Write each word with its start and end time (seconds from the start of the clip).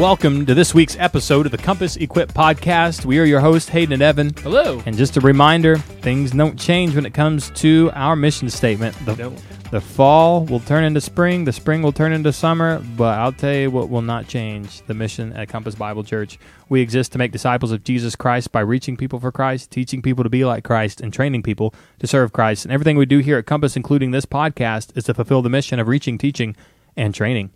Welcome 0.00 0.46
to 0.46 0.54
this 0.54 0.72
week's 0.72 0.96
episode 0.98 1.44
of 1.44 1.52
the 1.52 1.58
Compass 1.58 1.96
Equip 1.96 2.32
Podcast. 2.32 3.04
We 3.04 3.18
are 3.18 3.24
your 3.24 3.40
hosts, 3.40 3.68
Hayden 3.68 3.92
and 3.92 4.00
Evan. 4.00 4.32
Hello. 4.42 4.82
And 4.86 4.96
just 4.96 5.18
a 5.18 5.20
reminder, 5.20 5.76
things 5.76 6.30
don't 6.30 6.58
change 6.58 6.94
when 6.94 7.04
it 7.04 7.12
comes 7.12 7.50
to 7.56 7.90
our 7.92 8.16
mission 8.16 8.48
statement. 8.48 8.96
The, 9.04 9.30
the 9.70 9.80
fall 9.82 10.46
will 10.46 10.60
turn 10.60 10.84
into 10.84 11.02
spring, 11.02 11.44
the 11.44 11.52
spring 11.52 11.82
will 11.82 11.92
turn 11.92 12.14
into 12.14 12.32
summer, 12.32 12.78
but 12.96 13.18
I'll 13.18 13.34
tell 13.34 13.54
you 13.54 13.70
what 13.70 13.90
will 13.90 14.00
not 14.00 14.26
change 14.26 14.80
the 14.86 14.94
mission 14.94 15.34
at 15.34 15.50
Compass 15.50 15.74
Bible 15.74 16.02
Church. 16.02 16.38
We 16.70 16.80
exist 16.80 17.12
to 17.12 17.18
make 17.18 17.30
disciples 17.30 17.70
of 17.70 17.84
Jesus 17.84 18.16
Christ 18.16 18.52
by 18.52 18.60
reaching 18.60 18.96
people 18.96 19.20
for 19.20 19.30
Christ, 19.30 19.70
teaching 19.70 20.00
people 20.00 20.24
to 20.24 20.30
be 20.30 20.46
like 20.46 20.64
Christ, 20.64 21.02
and 21.02 21.12
training 21.12 21.42
people 21.42 21.74
to 21.98 22.06
serve 22.06 22.32
Christ. 22.32 22.64
And 22.64 22.72
everything 22.72 22.96
we 22.96 23.04
do 23.04 23.18
here 23.18 23.36
at 23.36 23.44
Compass, 23.44 23.76
including 23.76 24.12
this 24.12 24.24
podcast, 24.24 24.96
is 24.96 25.04
to 25.04 25.12
fulfill 25.12 25.42
the 25.42 25.50
mission 25.50 25.78
of 25.78 25.88
reaching, 25.88 26.16
teaching, 26.16 26.56
and 26.96 27.14
training. 27.14 27.50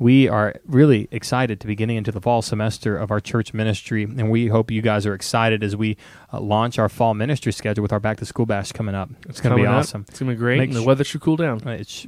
We 0.00 0.28
are 0.30 0.54
really 0.66 1.08
excited 1.10 1.60
to 1.60 1.66
be 1.66 1.74
getting 1.74 1.98
into 1.98 2.10
the 2.10 2.22
fall 2.22 2.40
semester 2.40 2.96
of 2.96 3.10
our 3.10 3.20
church 3.20 3.52
ministry, 3.52 4.04
and 4.04 4.30
we 4.30 4.46
hope 4.46 4.70
you 4.70 4.80
guys 4.80 5.04
are 5.04 5.12
excited 5.12 5.62
as 5.62 5.76
we 5.76 5.98
uh, 6.32 6.40
launch 6.40 6.78
our 6.78 6.88
fall 6.88 7.12
ministry 7.12 7.52
schedule 7.52 7.82
with 7.82 7.92
our 7.92 8.00
back 8.00 8.16
to 8.16 8.24
school 8.24 8.46
bash 8.46 8.72
coming 8.72 8.94
up. 8.94 9.10
It's 9.28 9.42
going 9.42 9.54
to 9.54 9.62
be 9.62 9.66
up. 9.66 9.74
awesome. 9.80 10.06
It's 10.08 10.18
gonna 10.18 10.32
be 10.32 10.38
great. 10.38 10.56
Make 10.56 10.70
and 10.70 10.76
the 10.76 10.84
weather 10.84 11.04
should 11.04 11.20
cool 11.20 11.36
down. 11.36 11.60
Uh, 11.68 11.72
It's, 11.72 12.06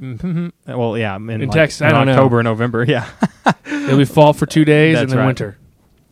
well, 0.67 0.97
yeah, 0.97 1.15
in, 1.17 1.29
In 1.29 1.41
like, 1.41 1.51
Texas, 1.51 1.81
in 1.81 1.89
don't 1.89 2.07
know. 2.07 2.13
October, 2.13 2.41
November, 2.41 2.83
yeah. 2.87 3.07
It'll 3.63 3.99
be 3.99 4.05
fall 4.05 4.33
for 4.33 4.47
two 4.47 4.65
days 4.65 4.95
That's 4.95 5.03
and 5.03 5.11
then 5.11 5.19
right. 5.19 5.25
winter. 5.27 5.59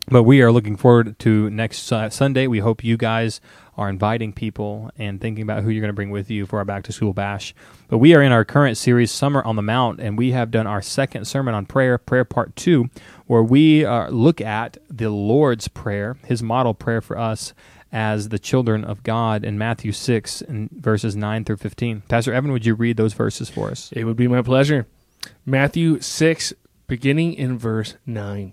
But 0.08 0.24
we 0.24 0.42
are 0.42 0.50
looking 0.50 0.76
forward 0.76 1.18
to 1.20 1.48
next 1.50 1.90
uh, 1.92 2.10
Sunday. 2.10 2.48
We 2.48 2.58
hope 2.58 2.82
you 2.82 2.96
guys 2.96 3.40
are 3.76 3.88
inviting 3.88 4.32
people 4.32 4.90
and 4.96 5.20
thinking 5.20 5.42
about 5.42 5.62
who 5.62 5.70
you're 5.70 5.80
going 5.80 5.88
to 5.88 5.94
bring 5.94 6.10
with 6.10 6.28
you 6.28 6.44
for 6.44 6.58
our 6.58 6.64
back 6.64 6.82
to 6.84 6.92
school 6.92 7.12
bash. 7.12 7.54
But 7.88 7.98
we 7.98 8.14
are 8.14 8.20
in 8.20 8.32
our 8.32 8.44
current 8.44 8.76
series, 8.76 9.12
Summer 9.12 9.42
on 9.44 9.56
the 9.56 9.62
Mount, 9.62 10.00
and 10.00 10.18
we 10.18 10.32
have 10.32 10.50
done 10.50 10.66
our 10.66 10.82
second 10.82 11.26
sermon 11.26 11.54
on 11.54 11.66
prayer, 11.66 11.98
prayer 11.98 12.24
part 12.24 12.54
two, 12.56 12.90
where 13.26 13.42
we 13.44 13.84
uh, 13.84 14.10
look 14.10 14.40
at 14.40 14.76
the 14.90 15.08
Lord's 15.08 15.68
Prayer, 15.68 16.16
his 16.26 16.42
model 16.42 16.74
prayer 16.74 17.00
for 17.00 17.16
us 17.16 17.54
as 17.92 18.30
the 18.30 18.38
children 18.38 18.84
of 18.84 19.02
God 19.02 19.44
in 19.44 19.56
Matthew 19.56 19.92
6 19.92 20.42
and 20.42 20.70
verses 20.70 21.14
9 21.14 21.44
through 21.44 21.58
15. 21.58 22.02
Pastor 22.08 22.32
Evan, 22.32 22.50
would 22.50 22.66
you 22.66 22.74
read 22.74 22.96
those 22.96 23.12
verses 23.12 23.48
for 23.48 23.70
us? 23.70 23.92
It 23.92 24.04
would 24.04 24.16
be 24.16 24.28
my 24.28 24.42
pleasure. 24.42 24.86
Matthew 25.46 26.00
6, 26.00 26.54
beginning 26.88 27.34
in 27.34 27.56
verse 27.56 27.96
9. 28.04 28.52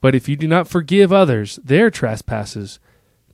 But 0.00 0.14
if 0.14 0.28
you 0.28 0.36
do 0.36 0.46
not 0.46 0.68
forgive 0.68 1.12
others 1.12 1.58
their 1.64 1.90
trespasses, 1.90 2.78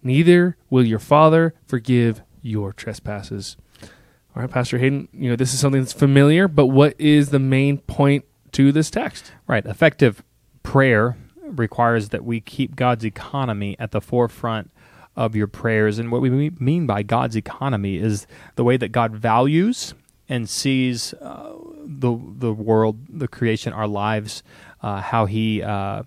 neither 0.03 0.57
will 0.71 0.85
your 0.85 0.99
Father 0.99 1.55
forgive 1.67 2.23
your 2.43 2.73
trespasses. 2.73 3.57
All 3.83 4.43
right, 4.43 4.51
Pastor 4.51 4.79
Hayden, 4.79 5.09
you 5.13 5.31
know, 5.31 5.37
this 5.37 5.55
is 5.55 5.61
something 5.61 5.81
that's 5.81 5.93
familiar, 5.93 6.49
but 6.49 6.67
what 6.67 6.95
is 6.99 7.31
the 7.31 7.39
main 7.39 7.79
point 7.79 8.25
to 8.53 8.73
this 8.73 8.91
text? 8.91 9.33
Right. 9.47 9.65
Effective 9.65 10.25
prayer 10.63 11.17
requires 11.43 12.09
that 12.09 12.25
we 12.25 12.41
keep 12.41 12.75
God's 12.75 13.05
economy 13.05 13.77
at 13.79 13.93
the 13.93 14.01
forefront 14.01 14.71
of 15.17 15.37
your 15.37 15.47
prayers. 15.47 15.99
And 15.99 16.11
what 16.11 16.21
we 16.21 16.51
mean 16.51 16.87
by 16.87 17.03
God's 17.03 17.37
economy 17.37 17.97
is 17.97 18.27
the 18.57 18.65
way 18.65 18.77
that 18.77 18.89
God 18.89 19.15
values 19.15 19.95
and 20.29 20.49
sees 20.49 21.15
uh, 21.15 21.53
the 21.85 22.19
the 22.39 22.53
world, 22.53 22.99
the 23.09 23.29
creation, 23.29 23.73
our 23.73 23.87
lives, 23.87 24.43
uh, 24.83 25.01
how 25.01 25.27
he 25.27 25.63
uh, 25.63 26.03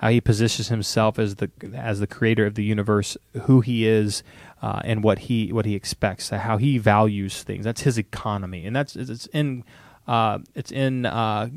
how 0.00 0.08
he 0.08 0.20
positions 0.20 0.68
himself 0.68 1.18
as 1.18 1.36
the 1.36 1.50
as 1.74 2.00
the 2.00 2.06
creator 2.06 2.46
of 2.46 2.54
the 2.54 2.64
universe, 2.64 3.18
who 3.42 3.60
he 3.60 3.86
is, 3.86 4.22
uh, 4.62 4.80
and 4.82 5.04
what 5.04 5.20
he 5.20 5.52
what 5.52 5.66
he 5.66 5.74
expects, 5.74 6.30
how 6.30 6.56
he 6.56 6.78
values 6.78 7.42
things. 7.42 7.64
That's 7.64 7.82
his 7.82 7.98
economy, 7.98 8.64
and 8.64 8.74
that's 8.74 8.96
it's 8.96 9.26
in 9.26 9.62
uh, 10.08 10.38
it's 10.54 10.72
in 10.72 11.04
uh, 11.04 11.50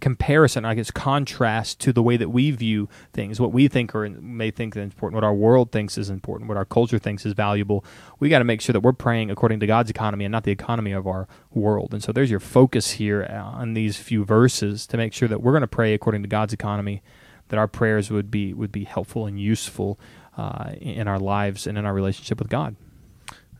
comparison, 0.00 0.64
I 0.64 0.74
guess, 0.74 0.90
contrast 0.90 1.80
to 1.80 1.92
the 1.92 2.02
way 2.02 2.16
that 2.16 2.30
we 2.30 2.50
view 2.50 2.88
things, 3.12 3.40
what 3.40 3.52
we 3.52 3.68
think 3.68 3.94
or 3.94 4.08
may 4.08 4.50
think 4.50 4.76
is 4.76 4.82
important, 4.82 5.16
what 5.16 5.24
our 5.24 5.34
world 5.34 5.72
thinks 5.72 5.98
is 5.98 6.08
important, 6.08 6.48
what 6.48 6.56
our 6.56 6.64
culture 6.64 6.98
thinks 6.98 7.26
is 7.26 7.32
valuable. 7.32 7.84
We 8.20 8.28
got 8.28 8.38
to 8.38 8.44
make 8.44 8.60
sure 8.60 8.72
that 8.72 8.80
we're 8.80 8.92
praying 8.92 9.30
according 9.30 9.60
to 9.60 9.66
God's 9.66 9.90
economy 9.90 10.24
and 10.24 10.32
not 10.32 10.44
the 10.44 10.52
economy 10.52 10.92
of 10.92 11.06
our 11.06 11.26
world. 11.52 11.92
And 11.92 12.02
so 12.02 12.12
there's 12.12 12.30
your 12.30 12.40
focus 12.40 12.92
here 12.92 13.24
on 13.24 13.74
these 13.74 13.96
few 13.96 14.24
verses 14.24 14.86
to 14.86 14.96
make 14.96 15.12
sure 15.12 15.28
that 15.28 15.42
we're 15.42 15.52
going 15.52 15.62
to 15.62 15.66
pray 15.66 15.92
according 15.92 16.22
to 16.22 16.28
God's 16.28 16.52
economy, 16.52 17.02
that 17.50 17.58
our 17.58 17.68
prayers 17.68 18.10
would 18.10 18.30
be 18.30 18.52
would 18.54 18.72
be 18.72 18.84
helpful 18.84 19.26
and 19.26 19.38
useful 19.38 20.00
uh, 20.36 20.72
in 20.80 21.06
our 21.06 21.18
lives 21.18 21.66
and 21.66 21.76
in 21.76 21.84
our 21.84 21.94
relationship 21.94 22.38
with 22.38 22.48
God. 22.48 22.74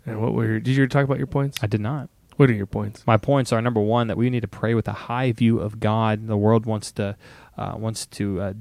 And 0.06 0.20
what 0.22 0.32
were 0.32 0.46
your, 0.46 0.60
did 0.60 0.76
you 0.76 0.86
talk 0.88 1.04
about 1.04 1.18
your 1.18 1.26
points? 1.26 1.58
I 1.62 1.66
did 1.66 1.80
not. 1.80 2.08
What 2.36 2.48
are 2.48 2.54
your 2.54 2.66
points? 2.66 3.06
My 3.06 3.18
points 3.18 3.52
are 3.52 3.60
number 3.60 3.80
one 3.82 4.06
that 4.06 4.16
we 4.16 4.30
need 4.30 4.40
to 4.40 4.48
pray 4.48 4.72
with 4.72 4.88
a 4.88 4.92
high 4.92 5.30
view 5.30 5.58
of 5.58 5.78
God. 5.78 6.26
The 6.26 6.38
world 6.38 6.64
wants 6.64 6.90
to 6.92 7.16
uh, 7.60 7.76
wants 7.76 8.06
to 8.06 8.40
uh, 8.40 8.52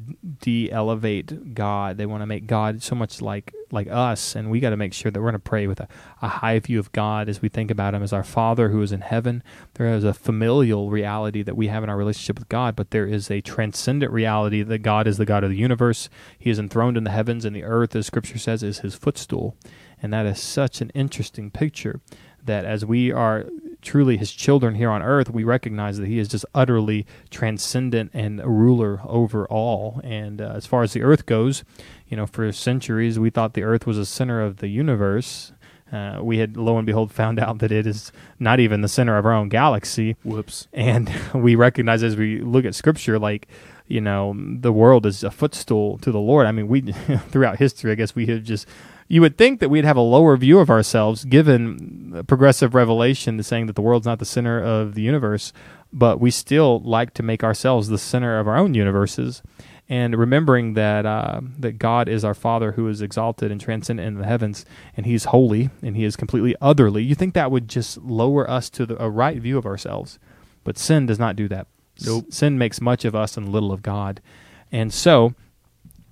de-elevate 0.42 1.56
God. 1.56 1.98
They 1.98 2.06
want 2.06 2.22
to 2.22 2.28
make 2.28 2.46
God 2.46 2.84
so 2.84 2.96
much 2.96 3.22
like 3.22 3.54
like 3.72 3.88
us, 3.88 4.36
and 4.36 4.50
we 4.50 4.60
got 4.60 4.72
to 4.72 4.78
make 4.78 4.94
sure 4.94 5.12
that 5.12 5.20
we're 5.20 5.30
going 5.30 5.34
to 5.34 5.40
pray 5.40 5.68
with 5.68 5.80
a, 5.80 5.88
a 6.24 6.28
high 6.28 6.60
view 6.60 6.80
of 6.80 6.92
God 6.92 7.30
as 7.30 7.42
we 7.42 7.50
think 7.50 7.72
about 7.72 7.94
Him 7.94 8.04
as 8.04 8.12
our 8.12 8.24
Father 8.26 8.70
who 8.70 8.82
is 8.82 8.92
in 8.92 9.02
heaven. 9.02 9.42
There 9.76 9.88
is 9.94 10.04
a 10.04 10.14
familial 10.14 10.90
reality 10.90 11.44
that 11.44 11.56
we 11.56 11.68
have 11.68 11.84
in 11.84 11.90
our 11.90 11.96
relationship 11.96 12.40
with 12.40 12.50
God, 12.50 12.76
but 12.76 12.92
there 12.92 13.06
is 13.06 13.32
a 13.32 13.42
transcendent 13.42 14.12
reality 14.12 14.64
that 14.64 14.80
God 14.80 15.08
is 15.08 15.18
the 15.18 15.26
God 15.26 15.46
of 15.46 15.52
the 15.52 15.56
universe. 15.56 16.10
He 16.38 16.50
is 16.50 16.60
enthroned 16.60 16.98
in 16.98 17.06
the 17.06 17.12
heavens, 17.12 17.46
and 17.46 17.56
the 17.56 17.64
earth, 17.64 17.96
as 17.96 18.08
Scripture 18.08 18.40
says, 18.40 18.64
is 18.64 18.80
His 18.80 18.96
footstool, 18.96 19.56
and 20.02 20.12
that 20.12 20.26
is 20.26 20.42
such 20.42 20.82
an 20.82 20.90
interesting 20.90 21.52
picture 21.52 22.02
that 22.44 22.66
as 22.66 22.86
we 22.86 23.12
are 23.12 23.46
truly 23.82 24.18
his 24.18 24.32
children 24.32 24.76
here 24.76 24.90
on 24.90 25.02
earth, 25.02 25.30
we 25.30 25.44
recognize 25.44 25.98
that 25.98 26.08
he 26.08 26.20
is 26.20 26.28
just 26.28 26.46
utterly 26.54 27.06
transcendent 27.30 28.12
and 28.14 28.40
a 28.40 28.48
ruler 28.48 29.02
over 29.04 29.48
all. 29.48 30.02
And 30.04 30.42
uh, 30.42 30.54
as 30.56 30.66
far 30.66 30.84
as 30.84 30.94
the 30.94 31.04
earth 31.04 31.26
goes, 31.26 31.64
you 32.08 32.18
know, 32.18 32.26
for 32.26 32.52
centuries 32.52 33.20
we 33.20 33.30
thought 33.30 33.54
the 33.54 33.64
earth 33.64 33.86
was 33.86 33.98
the 33.98 34.06
center 34.06 34.42
of 34.42 34.58
the 34.58 34.68
universe. 34.68 35.54
Uh, 35.92 36.20
we 36.22 36.38
had, 36.38 36.56
lo 36.56 36.78
and 36.78 36.86
behold, 36.86 37.12
found 37.12 37.40
out 37.40 37.60
that 37.60 37.72
it 37.72 37.88
is 37.88 38.12
not 38.38 38.60
even 38.60 38.82
the 38.82 38.88
center 38.88 39.18
of 39.18 39.26
our 39.26 39.34
own 39.34 39.50
galaxy. 39.50 40.16
Whoops. 40.24 40.68
And 40.72 41.12
we 41.34 41.56
recognize 41.56 42.04
as 42.04 42.16
we 42.16 42.42
look 42.42 42.66
at 42.66 42.76
scripture, 42.76 43.18
like, 43.18 43.48
you 43.90 44.00
know, 44.00 44.36
the 44.38 44.72
world 44.72 45.06
is 45.06 45.24
a 45.24 45.32
footstool 45.32 45.98
to 45.98 46.12
the 46.12 46.20
Lord. 46.20 46.46
I 46.46 46.52
mean, 46.52 46.68
we, 46.68 46.82
throughout 47.30 47.58
history, 47.58 47.92
I 47.92 47.96
guess 47.96 48.16
we 48.16 48.28
have 48.28 48.44
just, 48.44 48.68
you 49.08 49.20
would 49.22 49.38
think 49.38 49.60
that 49.60 49.70
we'd 49.70 49.84
have 49.84 49.98
a 49.98 50.02
lower 50.02 50.38
view 50.38 50.60
of 50.60 50.70
ourselves 50.70 51.26
given 51.26 52.24
progressive 52.28 52.76
revelation 52.76 53.38
the 53.38 53.44
saying 53.44 53.66
that 53.66 53.76
the 53.76 53.82
world's 53.82 54.06
not 54.06 54.20
the 54.20 54.26
center 54.26 54.64
of 54.64 54.94
the 54.94 55.02
universe, 55.02 55.52
but 55.92 56.20
we 56.20 56.30
still 56.30 56.80
like 56.82 57.16
to 57.16 57.24
make 57.24 57.44
ourselves 57.44 57.88
the 57.88 57.98
center 57.98 58.38
of 58.38 58.48
our 58.48 58.56
own 58.56 58.76
universes. 58.76 59.42
And 59.92 60.16
remembering 60.16 60.76
that 60.76 61.08
uh, 61.08 61.42
that 61.58 61.80
God 61.80 62.08
is 62.08 62.24
our 62.24 62.36
Father 62.36 62.74
who 62.74 62.88
is 62.88 63.02
exalted 63.02 63.52
and 63.52 63.60
transcendent 63.60 64.08
in 64.08 64.22
the 64.22 64.28
heavens, 64.28 64.64
and 64.96 65.08
He's 65.08 65.26
holy 65.26 65.72
and 65.82 65.96
He 65.96 66.04
is 66.04 66.16
completely 66.16 66.56
otherly, 66.62 67.02
you 67.02 67.16
think 67.16 67.34
that 67.34 67.50
would 67.50 67.68
just 67.68 67.98
lower 67.98 68.48
us 68.48 68.70
to 68.70 68.86
the, 68.86 69.04
a 69.04 69.10
right 69.10 69.42
view 69.42 69.58
of 69.58 69.66
ourselves. 69.66 70.20
But 70.64 70.78
sin 70.78 71.08
does 71.08 71.18
not 71.18 71.36
do 71.36 71.48
that. 71.48 71.66
Nope. 72.06 72.26
Sin 72.30 72.58
makes 72.58 72.82
much 72.82 73.06
of 73.06 73.16
us 73.16 73.38
and 73.38 73.50
little 73.50 73.72
of 73.72 73.82
God. 73.82 74.22
And 74.72 74.94
so, 74.94 75.34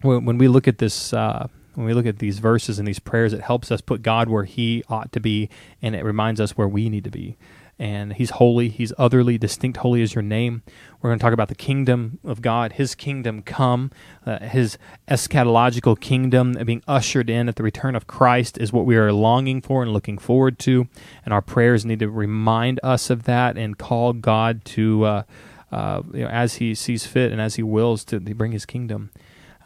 when, 0.02 0.26
when 0.26 0.38
we 0.38 0.48
look 0.48 0.68
at 0.68 0.78
this, 0.78 1.14
uh, 1.14 1.48
when 1.76 1.86
we 1.86 1.94
look 1.94 2.06
at 2.06 2.20
these 2.20 2.40
verses 2.40 2.80
and 2.80 2.88
these 2.88 3.00
prayers, 3.00 3.34
it 3.34 3.42
helps 3.42 3.72
us 3.72 3.82
put 3.82 4.02
God 4.02 4.30
where 4.30 4.46
He 4.46 4.84
ought 4.90 5.12
to 5.12 5.20
be, 5.20 5.50
and 5.82 5.96
it 5.96 6.04
reminds 6.04 6.42
us 6.42 6.58
where 6.58 6.68
we 6.68 6.90
need 6.90 7.04
to 7.04 7.12
be. 7.12 7.38
And 7.80 8.14
He's 8.14 8.32
holy, 8.32 8.70
He's 8.70 8.92
otherly, 8.98 9.38
distinct, 9.38 9.78
holy 9.78 10.02
is 10.02 10.16
your 10.16 10.24
name. 10.24 10.64
We're 11.00 11.12
going 11.12 11.20
to 11.20 11.24
talk 11.24 11.34
about 11.34 11.50
the 11.50 11.56
kingdom 11.56 12.18
of 12.24 12.42
God, 12.42 12.74
His 12.74 12.96
kingdom 12.96 13.44
come, 13.44 13.92
uh, 14.26 14.40
His 14.40 14.80
eschatological 15.08 16.00
kingdom 16.00 16.54
being 16.66 16.82
ushered 16.88 17.30
in 17.30 17.48
at 17.48 17.58
the 17.58 17.64
return 17.64 17.96
of 17.96 18.08
Christ 18.08 18.58
is 18.58 18.74
what 18.74 18.88
we 18.88 18.98
are 18.98 19.14
longing 19.14 19.62
for 19.62 19.84
and 19.84 19.94
looking 19.94 20.18
forward 20.18 20.58
to. 20.60 20.88
And 21.24 21.32
our 21.32 21.44
prayers 21.44 21.86
need 21.86 22.00
to 22.00 22.10
remind 22.10 22.80
us 22.82 23.12
of 23.12 23.24
that 23.24 23.56
and 23.56 23.78
call 23.78 24.14
God 24.14 24.66
to, 24.66 25.06
uh, 25.06 25.24
uh, 25.72 26.02
you 26.14 26.22
know, 26.22 26.30
as 26.30 26.56
He 26.56 26.76
sees 26.76 27.06
fit 27.06 27.32
and 27.32 27.42
as 27.42 27.56
He 27.56 27.64
wills 27.64 28.04
to 28.06 28.20
bring 28.20 28.52
His 28.52 28.66
kingdom 28.66 29.12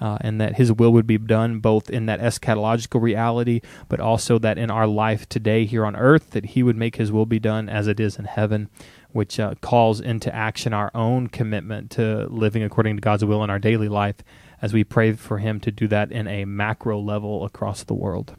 uh, 0.02 0.18
and 0.22 0.42
that 0.42 0.56
His 0.56 0.74
will 0.74 0.92
would 0.92 1.08
be 1.08 1.18
done 1.18 1.60
both 1.60 1.90
in 1.90 2.08
that 2.08 2.20
eschatological 2.20 3.02
reality, 3.02 3.62
but 3.88 4.00
also 4.00 4.40
that 4.40 4.58
in 4.58 4.72
our 4.72 4.88
life 4.88 5.30
today 5.30 5.66
here 5.66 5.86
on 5.86 5.96
earth, 5.96 6.32
that 6.32 6.48
He 6.48 6.64
would 6.64 6.76
make 6.76 6.96
His 6.96 7.12
will 7.12 7.28
be 7.28 7.40
done 7.40 7.70
as 7.70 7.88
it 7.88 8.00
is 8.00 8.18
in 8.18 8.26
heaven, 8.26 8.70
which 9.12 9.40
uh, 9.40 9.54
calls 9.62 10.02
into 10.02 10.34
action 10.34 10.74
our 10.74 10.90
own 10.96 11.28
commitment 11.28 11.92
to 11.92 12.28
living 12.30 12.64
according 12.64 12.96
to 12.98 13.02
God's 13.02 13.24
will 13.24 13.44
in 13.44 13.50
our 13.50 13.60
daily 13.60 13.90
life 13.90 14.18
as 14.62 14.74
we 14.74 14.84
pray 14.84 15.14
for 15.14 15.38
Him 15.38 15.60
to 15.60 15.72
do 15.72 15.88
that 15.88 16.12
in 16.12 16.28
a 16.28 16.46
macro 16.46 17.00
level 17.00 17.46
across 17.46 17.84
the 17.84 17.94
world. 17.94 18.36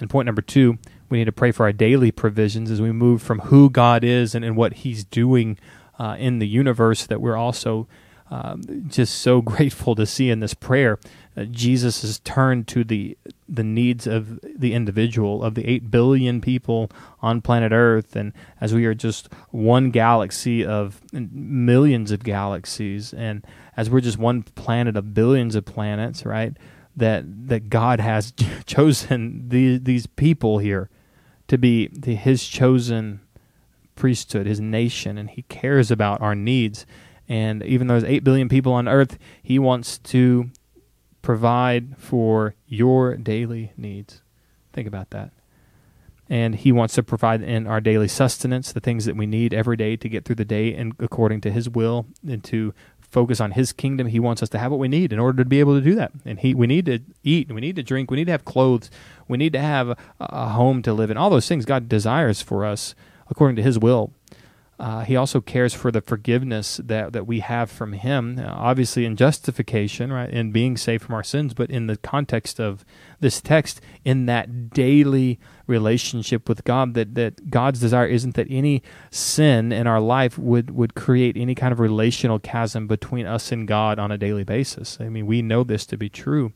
And 0.00 0.10
point 0.10 0.26
number 0.26 0.42
two, 0.42 0.78
we 1.08 1.18
need 1.18 1.26
to 1.26 1.32
pray 1.32 1.52
for 1.52 1.66
our 1.66 1.72
daily 1.72 2.10
provisions 2.10 2.68
as 2.68 2.80
we 2.80 2.90
move 2.90 3.22
from 3.22 3.38
who 3.40 3.70
God 3.70 4.02
is 4.02 4.34
and, 4.34 4.44
and 4.44 4.56
what 4.56 4.72
He's 4.74 5.04
doing 5.04 5.56
uh, 5.98 6.16
in 6.18 6.38
the 6.38 6.48
universe 6.48 7.06
that 7.06 7.20
we're 7.20 7.36
also 7.36 7.86
um, 8.30 8.62
just 8.88 9.16
so 9.20 9.40
grateful 9.52 9.94
to 9.94 10.06
see 10.06 10.30
in 10.30 10.40
this 10.40 10.54
prayer. 10.54 10.98
Uh, 11.36 11.44
Jesus 11.44 12.02
has 12.02 12.18
turned 12.20 12.66
to 12.68 12.84
the 12.84 13.16
the 13.48 13.64
needs 13.64 14.06
of 14.06 14.40
the 14.42 14.72
individual 14.72 15.44
of 15.44 15.54
the 15.54 15.66
eight 15.66 15.90
billion 15.90 16.40
people 16.40 16.90
on 17.20 17.40
planet 17.40 17.72
Earth, 17.72 18.16
and 18.16 18.32
as 18.60 18.72
we 18.72 18.86
are 18.86 18.94
just 18.94 19.28
one 19.50 19.90
galaxy 19.90 20.64
of 20.64 21.02
millions 21.12 22.10
of 22.10 22.22
galaxies, 22.24 23.12
and 23.12 23.44
as 23.76 23.90
we're 23.90 24.00
just 24.00 24.18
one 24.18 24.42
planet 24.42 24.96
of 24.96 25.12
billions 25.12 25.54
of 25.54 25.64
planets, 25.64 26.24
right? 26.24 26.56
That 26.96 27.48
that 27.48 27.68
God 27.68 28.00
has 28.00 28.32
chosen 28.66 29.48
these 29.48 29.80
these 29.82 30.06
people 30.06 30.58
here 30.58 30.88
to 31.48 31.58
be 31.58 31.88
the, 31.88 32.14
His 32.14 32.46
chosen 32.46 33.20
priesthood, 33.94 34.46
His 34.46 34.60
nation, 34.60 35.18
and 35.18 35.30
He 35.30 35.42
cares 35.42 35.90
about 35.90 36.20
our 36.20 36.34
needs. 36.34 36.86
And 37.28 37.62
even 37.62 37.86
though 37.86 37.98
there's 37.98 38.12
8 38.12 38.24
billion 38.24 38.48
people 38.48 38.72
on 38.72 38.88
earth, 38.88 39.18
he 39.42 39.58
wants 39.58 39.98
to 39.98 40.50
provide 41.22 41.96
for 41.96 42.54
your 42.66 43.16
daily 43.16 43.72
needs. 43.76 44.22
Think 44.72 44.86
about 44.86 45.10
that. 45.10 45.30
And 46.28 46.54
he 46.54 46.72
wants 46.72 46.94
to 46.94 47.02
provide 47.02 47.42
in 47.42 47.66
our 47.66 47.80
daily 47.80 48.08
sustenance, 48.08 48.72
the 48.72 48.80
things 48.80 49.04
that 49.04 49.16
we 49.16 49.26
need 49.26 49.52
every 49.52 49.76
day 49.76 49.96
to 49.96 50.08
get 50.08 50.24
through 50.24 50.36
the 50.36 50.44
day 50.44 50.74
and 50.74 50.94
according 50.98 51.42
to 51.42 51.50
his 51.50 51.68
will 51.68 52.06
and 52.26 52.42
to 52.44 52.74
focus 53.00 53.40
on 53.40 53.52
his 53.52 53.72
kingdom. 53.72 54.06
He 54.06 54.20
wants 54.20 54.42
us 54.42 54.48
to 54.50 54.58
have 54.58 54.70
what 54.70 54.80
we 54.80 54.88
need 54.88 55.12
in 55.12 55.18
order 55.18 55.42
to 55.42 55.48
be 55.48 55.60
able 55.60 55.74
to 55.74 55.84
do 55.84 55.94
that. 55.94 56.12
And 56.24 56.40
he 56.40 56.54
we 56.54 56.66
need 56.66 56.86
to 56.86 57.00
eat, 57.22 57.52
we 57.52 57.60
need 57.60 57.76
to 57.76 57.82
drink, 57.82 58.10
we 58.10 58.16
need 58.16 58.24
to 58.24 58.32
have 58.32 58.44
clothes, 58.44 58.90
we 59.28 59.38
need 59.38 59.52
to 59.52 59.60
have 59.60 59.90
a, 59.90 59.96
a 60.18 60.48
home 60.48 60.82
to 60.82 60.92
live 60.92 61.10
in. 61.10 61.16
All 61.16 61.30
those 61.30 61.48
things 61.48 61.64
God 61.64 61.88
desires 61.88 62.42
for 62.42 62.64
us 62.64 62.94
according 63.28 63.56
to 63.56 63.62
his 63.62 63.78
will. 63.78 64.12
Uh, 64.76 65.04
he 65.04 65.14
also 65.14 65.40
cares 65.40 65.72
for 65.72 65.92
the 65.92 66.00
forgiveness 66.00 66.80
that, 66.82 67.12
that 67.12 67.26
we 67.26 67.40
have 67.40 67.70
from 67.70 67.92
Him, 67.92 68.40
uh, 68.40 68.46
obviously 68.48 69.04
in 69.04 69.14
justification, 69.14 70.12
right, 70.12 70.30
in 70.30 70.50
being 70.50 70.76
saved 70.76 71.04
from 71.04 71.14
our 71.14 71.22
sins, 71.22 71.54
but 71.54 71.70
in 71.70 71.86
the 71.86 71.96
context 71.96 72.58
of 72.58 72.84
this 73.20 73.40
text, 73.40 73.80
in 74.04 74.26
that 74.26 74.70
daily 74.70 75.38
relationship 75.68 76.48
with 76.48 76.64
God, 76.64 76.94
that, 76.94 77.14
that 77.14 77.50
God's 77.50 77.78
desire 77.78 78.06
isn't 78.06 78.34
that 78.34 78.48
any 78.50 78.82
sin 79.10 79.70
in 79.70 79.86
our 79.86 80.00
life 80.00 80.36
would, 80.38 80.72
would 80.72 80.96
create 80.96 81.36
any 81.36 81.54
kind 81.54 81.72
of 81.72 81.78
relational 81.78 82.40
chasm 82.40 82.88
between 82.88 83.26
us 83.26 83.52
and 83.52 83.68
God 83.68 84.00
on 84.00 84.10
a 84.10 84.18
daily 84.18 84.44
basis. 84.44 84.98
I 85.00 85.08
mean, 85.08 85.26
we 85.26 85.40
know 85.40 85.62
this 85.62 85.86
to 85.86 85.96
be 85.96 86.08
true, 86.08 86.52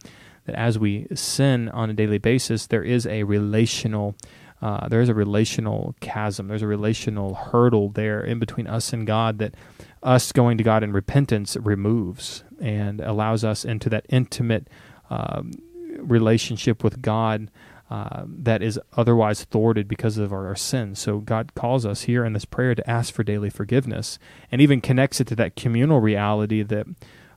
that 0.46 0.56
as 0.56 0.76
we 0.76 1.06
sin 1.14 1.68
on 1.68 1.88
a 1.88 1.94
daily 1.94 2.18
basis, 2.18 2.66
there 2.66 2.82
is 2.82 3.06
a 3.06 3.22
relational 3.22 4.16
uh, 4.60 4.88
there's 4.88 5.08
a 5.08 5.14
relational 5.14 5.94
chasm, 6.00 6.48
there's 6.48 6.62
a 6.62 6.66
relational 6.66 7.34
hurdle 7.34 7.90
there 7.90 8.20
in 8.20 8.38
between 8.38 8.66
us 8.66 8.92
and 8.92 9.06
God 9.06 9.38
that 9.38 9.54
us 10.02 10.32
going 10.32 10.58
to 10.58 10.64
God 10.64 10.82
in 10.82 10.92
repentance 10.92 11.56
removes 11.56 12.44
and 12.60 13.00
allows 13.00 13.44
us 13.44 13.64
into 13.64 13.88
that 13.90 14.06
intimate 14.08 14.68
um, 15.10 15.52
relationship 15.98 16.82
with 16.82 17.02
God 17.02 17.50
uh, 17.90 18.24
that 18.26 18.62
is 18.62 18.78
otherwise 18.96 19.44
thwarted 19.44 19.88
because 19.88 20.18
of 20.18 20.32
our, 20.32 20.46
our 20.46 20.56
sins. 20.56 20.98
So 20.98 21.20
God 21.20 21.54
calls 21.54 21.86
us 21.86 22.02
here 22.02 22.24
in 22.24 22.34
this 22.34 22.44
prayer 22.44 22.74
to 22.74 22.90
ask 22.90 23.14
for 23.14 23.22
daily 23.22 23.48
forgiveness 23.48 24.18
and 24.52 24.60
even 24.60 24.80
connects 24.80 25.20
it 25.20 25.26
to 25.28 25.36
that 25.36 25.56
communal 25.56 26.00
reality 26.00 26.62
that 26.62 26.86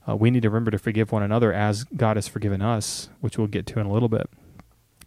uh, 0.08 0.16
we 0.16 0.32
need 0.32 0.42
to 0.42 0.50
remember 0.50 0.72
to 0.72 0.78
forgive 0.80 1.12
one 1.12 1.24
another 1.24 1.54
as 1.54 1.84
God 1.86 2.18
has 2.18 2.28
forgiven 2.28 2.62
us, 2.62 3.10
which 3.22 3.38
we'll 3.38 3.48
get 3.48 3.66
to 3.68 3.80
in 3.80 3.86
a 3.86 3.92
little 3.94 4.10
bit. 4.10 4.30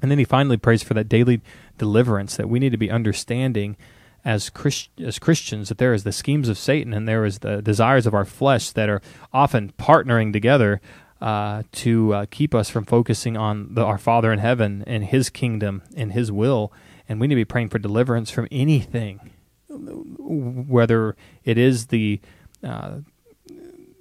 And 0.02 0.10
then 0.10 0.18
he 0.18 0.24
finally 0.24 0.56
prays 0.56 0.82
for 0.82 0.94
that 0.94 1.08
daily 1.08 1.40
deliverance 1.78 2.36
that 2.36 2.48
we 2.48 2.58
need 2.58 2.72
to 2.72 2.78
be 2.78 2.90
understanding 2.90 3.76
as 4.24 4.50
Christ, 4.50 4.90
as 4.98 5.18
Christians 5.18 5.68
that 5.68 5.78
there 5.78 5.92
is 5.92 6.04
the 6.04 6.12
schemes 6.12 6.48
of 6.48 6.58
Satan 6.58 6.94
and 6.94 7.06
there 7.06 7.24
is 7.24 7.40
the 7.40 7.60
desires 7.60 8.06
of 8.06 8.14
our 8.14 8.24
flesh 8.24 8.70
that 8.70 8.88
are 8.88 9.02
often 9.32 9.72
partnering 9.78 10.32
together 10.32 10.80
uh, 11.20 11.62
to 11.72 12.12
uh, 12.14 12.26
keep 12.30 12.54
us 12.54 12.68
from 12.68 12.84
focusing 12.84 13.36
on 13.36 13.74
the, 13.74 13.84
our 13.84 13.98
Father 13.98 14.32
in 14.32 14.38
heaven 14.38 14.82
and 14.86 15.04
His 15.04 15.30
kingdom 15.30 15.82
and 15.96 16.12
His 16.12 16.32
will. 16.32 16.72
And 17.08 17.20
we 17.20 17.26
need 17.26 17.34
to 17.34 17.40
be 17.40 17.44
praying 17.44 17.68
for 17.68 17.78
deliverance 17.78 18.30
from 18.30 18.48
anything, 18.50 19.30
whether 19.68 21.16
it 21.44 21.58
is 21.58 21.86
the 21.86 22.20
uh, 22.62 22.98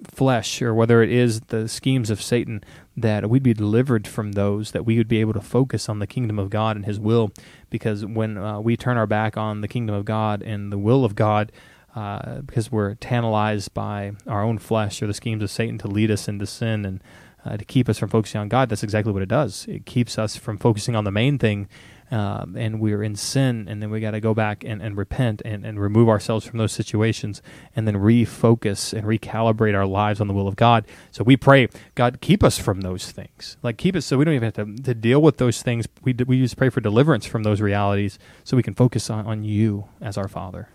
flesh 0.06 0.62
or 0.62 0.74
whether 0.74 1.02
it 1.02 1.10
is 1.10 1.40
the 1.42 1.68
schemes 1.68 2.10
of 2.10 2.22
Satan, 2.22 2.64
that 2.96 3.28
we'd 3.28 3.42
be 3.42 3.54
delivered 3.54 4.06
from 4.06 4.32
those, 4.32 4.70
that 4.70 4.84
we 4.84 4.96
would 4.98 5.08
be 5.08 5.20
able 5.20 5.32
to 5.32 5.40
focus 5.40 5.88
on 5.88 5.98
the 5.98 6.06
kingdom 6.06 6.38
of 6.38 6.50
God 6.50 6.76
and 6.76 6.84
His 6.84 7.00
will. 7.00 7.32
Because 7.70 8.04
when 8.04 8.38
uh, 8.38 8.60
we 8.60 8.76
turn 8.76 8.96
our 8.96 9.06
back 9.06 9.36
on 9.36 9.60
the 9.60 9.68
kingdom 9.68 9.94
of 9.94 10.04
God 10.04 10.42
and 10.42 10.70
the 10.70 10.78
will 10.78 11.04
of 11.04 11.14
God, 11.14 11.50
uh, 11.94 12.40
because 12.40 12.72
we're 12.72 12.94
tantalized 12.94 13.72
by 13.72 14.12
our 14.26 14.42
own 14.42 14.58
flesh 14.58 15.00
or 15.02 15.06
the 15.06 15.14
schemes 15.14 15.42
of 15.42 15.50
Satan 15.50 15.78
to 15.78 15.88
lead 15.88 16.10
us 16.10 16.28
into 16.28 16.46
sin 16.46 16.84
and 16.84 17.00
uh, 17.44 17.56
to 17.56 17.64
keep 17.64 17.88
us 17.88 17.98
from 17.98 18.08
focusing 18.08 18.40
on 18.40 18.48
God, 18.48 18.68
that's 18.68 18.82
exactly 18.82 19.12
what 19.12 19.22
it 19.22 19.28
does. 19.28 19.66
It 19.68 19.86
keeps 19.86 20.18
us 20.18 20.36
from 20.36 20.58
focusing 20.58 20.96
on 20.96 21.04
the 21.04 21.10
main 21.10 21.38
thing 21.38 21.68
um, 22.10 22.54
and 22.56 22.80
we're 22.80 23.02
in 23.02 23.16
sin, 23.16 23.66
and 23.68 23.82
then 23.82 23.90
we 23.90 24.00
got 24.00 24.12
to 24.12 24.20
go 24.20 24.34
back 24.34 24.62
and, 24.64 24.82
and 24.82 24.96
repent 24.96 25.42
and, 25.44 25.64
and 25.64 25.80
remove 25.80 26.08
ourselves 26.08 26.46
from 26.46 26.58
those 26.58 26.72
situations, 26.72 27.42
and 27.74 27.88
then 27.88 27.94
refocus 27.94 28.92
and 28.92 29.06
recalibrate 29.06 29.74
our 29.74 29.86
lives 29.86 30.20
on 30.20 30.28
the 30.28 30.34
will 30.34 30.46
of 30.46 30.56
God. 30.56 30.86
So 31.10 31.24
we 31.24 31.36
pray, 31.36 31.68
God, 31.94 32.20
keep 32.20 32.44
us 32.44 32.58
from 32.58 32.82
those 32.82 33.10
things. 33.10 33.56
Like 33.62 33.78
keep 33.78 33.96
us 33.96 34.06
so 34.06 34.18
we 34.18 34.24
don't 34.24 34.34
even 34.34 34.52
have 34.52 34.54
to, 34.54 34.82
to 34.82 34.94
deal 34.94 35.20
with 35.22 35.38
those 35.38 35.62
things. 35.62 35.86
We 36.02 36.14
we 36.26 36.40
just 36.40 36.56
pray 36.56 36.68
for 36.68 36.80
deliverance 36.80 37.26
from 37.26 37.42
those 37.42 37.60
realities, 37.60 38.18
so 38.44 38.56
we 38.56 38.62
can 38.62 38.74
focus 38.74 39.10
on, 39.10 39.26
on 39.26 39.44
you 39.44 39.88
as 40.00 40.18
our 40.18 40.28
Father. 40.28 40.68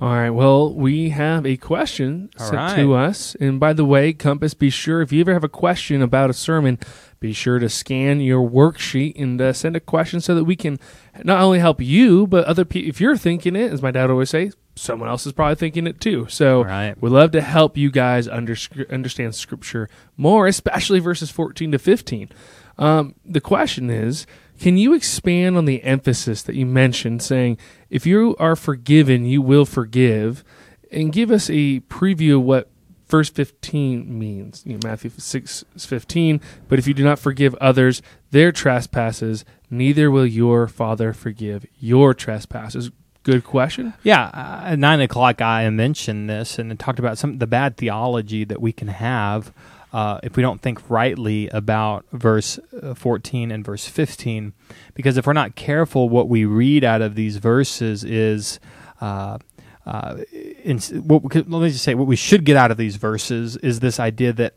All 0.00 0.08
right. 0.08 0.30
Well, 0.30 0.72
we 0.72 1.10
have 1.10 1.44
a 1.44 1.56
question 1.56 2.30
All 2.38 2.46
sent 2.46 2.56
right. 2.56 2.76
to 2.76 2.94
us. 2.94 3.34
And 3.36 3.60
by 3.60 3.72
the 3.72 3.84
way, 3.84 4.12
Compass, 4.12 4.54
be 4.54 4.70
sure 4.70 5.02
if 5.02 5.12
you 5.12 5.20
ever 5.20 5.32
have 5.32 5.44
a 5.44 5.48
question 5.48 6.00
about 6.00 6.30
a 6.30 6.32
sermon, 6.32 6.78
be 7.20 7.34
sure 7.34 7.58
to 7.58 7.68
scan 7.68 8.20
your 8.20 8.48
worksheet 8.48 9.20
and 9.20 9.40
uh, 9.40 9.52
send 9.52 9.76
a 9.76 9.80
question 9.80 10.20
so 10.20 10.34
that 10.34 10.44
we 10.44 10.56
can 10.56 10.78
not 11.22 11.42
only 11.42 11.58
help 11.58 11.80
you, 11.80 12.26
but 12.26 12.44
other 12.46 12.64
people. 12.64 12.88
If 12.88 13.00
you're 13.00 13.16
thinking 13.16 13.54
it, 13.56 13.70
as 13.72 13.82
my 13.82 13.90
dad 13.90 14.10
always 14.10 14.30
says, 14.30 14.56
someone 14.74 15.08
else 15.08 15.26
is 15.26 15.32
probably 15.32 15.56
thinking 15.56 15.86
it 15.86 16.00
too. 16.00 16.26
So 16.30 16.64
right. 16.64 17.00
we'd 17.00 17.10
love 17.10 17.32
to 17.32 17.42
help 17.42 17.76
you 17.76 17.90
guys 17.90 18.26
under, 18.26 18.56
understand 18.88 19.34
Scripture 19.34 19.88
more, 20.16 20.46
especially 20.46 21.00
verses 21.00 21.30
14 21.30 21.72
to 21.72 21.78
15. 21.78 22.30
Um, 22.78 23.14
the 23.24 23.42
question 23.42 23.90
is 23.90 24.26
can 24.60 24.76
you 24.76 24.92
expand 24.92 25.56
on 25.56 25.64
the 25.64 25.82
emphasis 25.82 26.42
that 26.42 26.54
you 26.54 26.66
mentioned, 26.66 27.22
saying, 27.22 27.56
if 27.88 28.04
you 28.04 28.36
are 28.38 28.54
forgiven, 28.54 29.24
you 29.24 29.40
will 29.40 29.64
forgive, 29.64 30.44
and 30.92 31.12
give 31.12 31.30
us 31.30 31.48
a 31.48 31.80
preview 31.80 32.36
of 32.36 32.42
what 32.42 32.70
verse 33.08 33.30
15 33.30 34.18
means? 34.18 34.62
You 34.66 34.74
know, 34.74 34.80
Matthew 34.84 35.10
6 35.16 35.64
15, 35.78 36.42
but 36.68 36.78
if 36.78 36.86
you 36.86 36.92
do 36.92 37.02
not 37.02 37.18
forgive 37.18 37.54
others 37.54 38.02
their 38.32 38.52
trespasses, 38.52 39.46
neither 39.70 40.10
will 40.10 40.26
your 40.26 40.68
Father 40.68 41.14
forgive 41.14 41.64
your 41.78 42.12
trespasses. 42.12 42.90
Good 43.22 43.44
question. 43.44 43.94
Yeah, 44.02 44.24
uh, 44.26 44.72
at 44.72 44.78
nine 44.78 45.00
o'clock, 45.00 45.40
I 45.40 45.68
mentioned 45.70 46.28
this 46.28 46.58
and 46.58 46.78
talked 46.78 46.98
about 46.98 47.16
some 47.16 47.38
the 47.38 47.46
bad 47.46 47.78
theology 47.78 48.44
that 48.44 48.60
we 48.60 48.72
can 48.72 48.88
have 48.88 49.54
uh, 49.92 50.20
if 50.22 50.36
we 50.36 50.42
don't 50.42 50.60
think 50.60 50.88
rightly 50.88 51.48
about 51.48 52.04
verse 52.12 52.58
uh, 52.82 52.94
14 52.94 53.50
and 53.50 53.64
verse 53.64 53.86
15. 53.86 54.52
Because 54.94 55.16
if 55.16 55.26
we're 55.26 55.32
not 55.32 55.56
careful, 55.56 56.08
what 56.08 56.28
we 56.28 56.44
read 56.44 56.84
out 56.84 57.02
of 57.02 57.14
these 57.14 57.36
verses 57.36 58.04
is. 58.04 58.60
Uh, 59.00 59.38
uh, 59.86 60.18
in, 60.62 60.78
what, 60.78 61.34
let 61.34 61.48
me 61.48 61.70
just 61.70 61.82
say, 61.82 61.94
what 61.94 62.06
we 62.06 62.14
should 62.14 62.44
get 62.44 62.56
out 62.56 62.70
of 62.70 62.76
these 62.76 62.96
verses 62.96 63.56
is 63.56 63.80
this 63.80 63.98
idea 63.98 64.32
that 64.32 64.54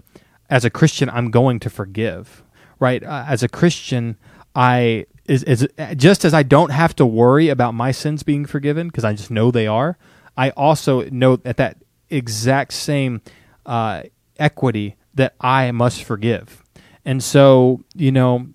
as 0.49 0.65
a 0.65 0.69
Christian, 0.69 1.09
I'm 1.09 1.31
going 1.31 1.59
to 1.61 1.69
forgive, 1.69 2.43
right? 2.77 3.01
Uh, 3.01 3.25
as 3.27 3.41
a 3.41 3.47
Christian, 3.47 4.17
I 4.53 5.05
is, 5.25 5.43
is 5.43 5.67
just 5.95 6.25
as 6.25 6.33
I 6.33 6.43
don't 6.43 6.71
have 6.71 6.95
to 6.97 7.05
worry 7.05 7.49
about 7.49 7.73
my 7.73 7.91
sins 7.91 8.23
being 8.23 8.45
forgiven 8.45 8.87
because 8.87 9.05
I 9.05 9.13
just 9.13 9.31
know 9.31 9.51
they 9.51 9.67
are. 9.67 9.97
I 10.35 10.49
also 10.51 11.09
know 11.09 11.39
at 11.45 11.57
that 11.57 11.77
exact 12.09 12.73
same 12.73 13.21
uh, 13.65 14.03
equity 14.37 14.97
that 15.13 15.35
I 15.39 15.71
must 15.71 16.03
forgive. 16.03 16.63
And 17.05 17.23
so, 17.23 17.83
you 17.95 18.11
know, 18.11 18.47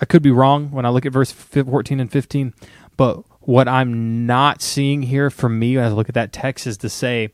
I 0.00 0.04
could 0.04 0.22
be 0.22 0.30
wrong 0.30 0.70
when 0.70 0.84
I 0.84 0.88
look 0.88 1.06
at 1.06 1.12
verse 1.12 1.30
14 1.30 2.00
and 2.00 2.10
15, 2.10 2.54
but 2.96 3.22
what 3.40 3.68
I'm 3.68 4.26
not 4.26 4.62
seeing 4.62 5.02
here 5.02 5.30
for 5.30 5.48
me 5.48 5.76
as 5.76 5.92
I 5.92 5.94
look 5.94 6.08
at 6.08 6.14
that 6.14 6.32
text 6.32 6.66
is 6.66 6.76
to 6.78 6.88
say, 6.88 7.30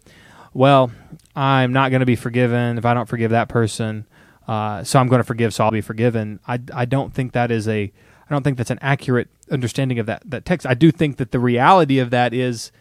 well, 0.54 0.90
I'm 1.36 1.72
not 1.72 1.90
going 1.90 2.00
to 2.00 2.06
be 2.06 2.16
forgiven 2.16 2.78
if 2.78 2.84
I 2.84 2.94
don't 2.94 3.08
forgive 3.08 3.30
that 3.30 3.48
person. 3.48 4.06
Uh, 4.46 4.82
so 4.82 4.98
I'm 4.98 5.08
going 5.08 5.20
to 5.20 5.24
forgive, 5.24 5.52
so 5.52 5.64
I'll 5.64 5.70
be 5.70 5.82
forgiven. 5.82 6.40
I, 6.46 6.58
I 6.74 6.84
don't 6.86 7.12
think 7.12 7.32
that 7.32 7.50
is 7.50 7.68
a 7.68 7.92
I 8.30 8.34
don't 8.34 8.42
think 8.42 8.58
that's 8.58 8.70
an 8.70 8.78
accurate 8.82 9.28
understanding 9.50 9.98
of 9.98 10.06
that 10.06 10.22
that 10.26 10.44
text. 10.44 10.66
I 10.66 10.74
do 10.74 10.90
think 10.90 11.18
that 11.18 11.32
the 11.32 11.38
reality 11.38 11.98
of 11.98 12.10
that 12.10 12.32
is 12.32 12.72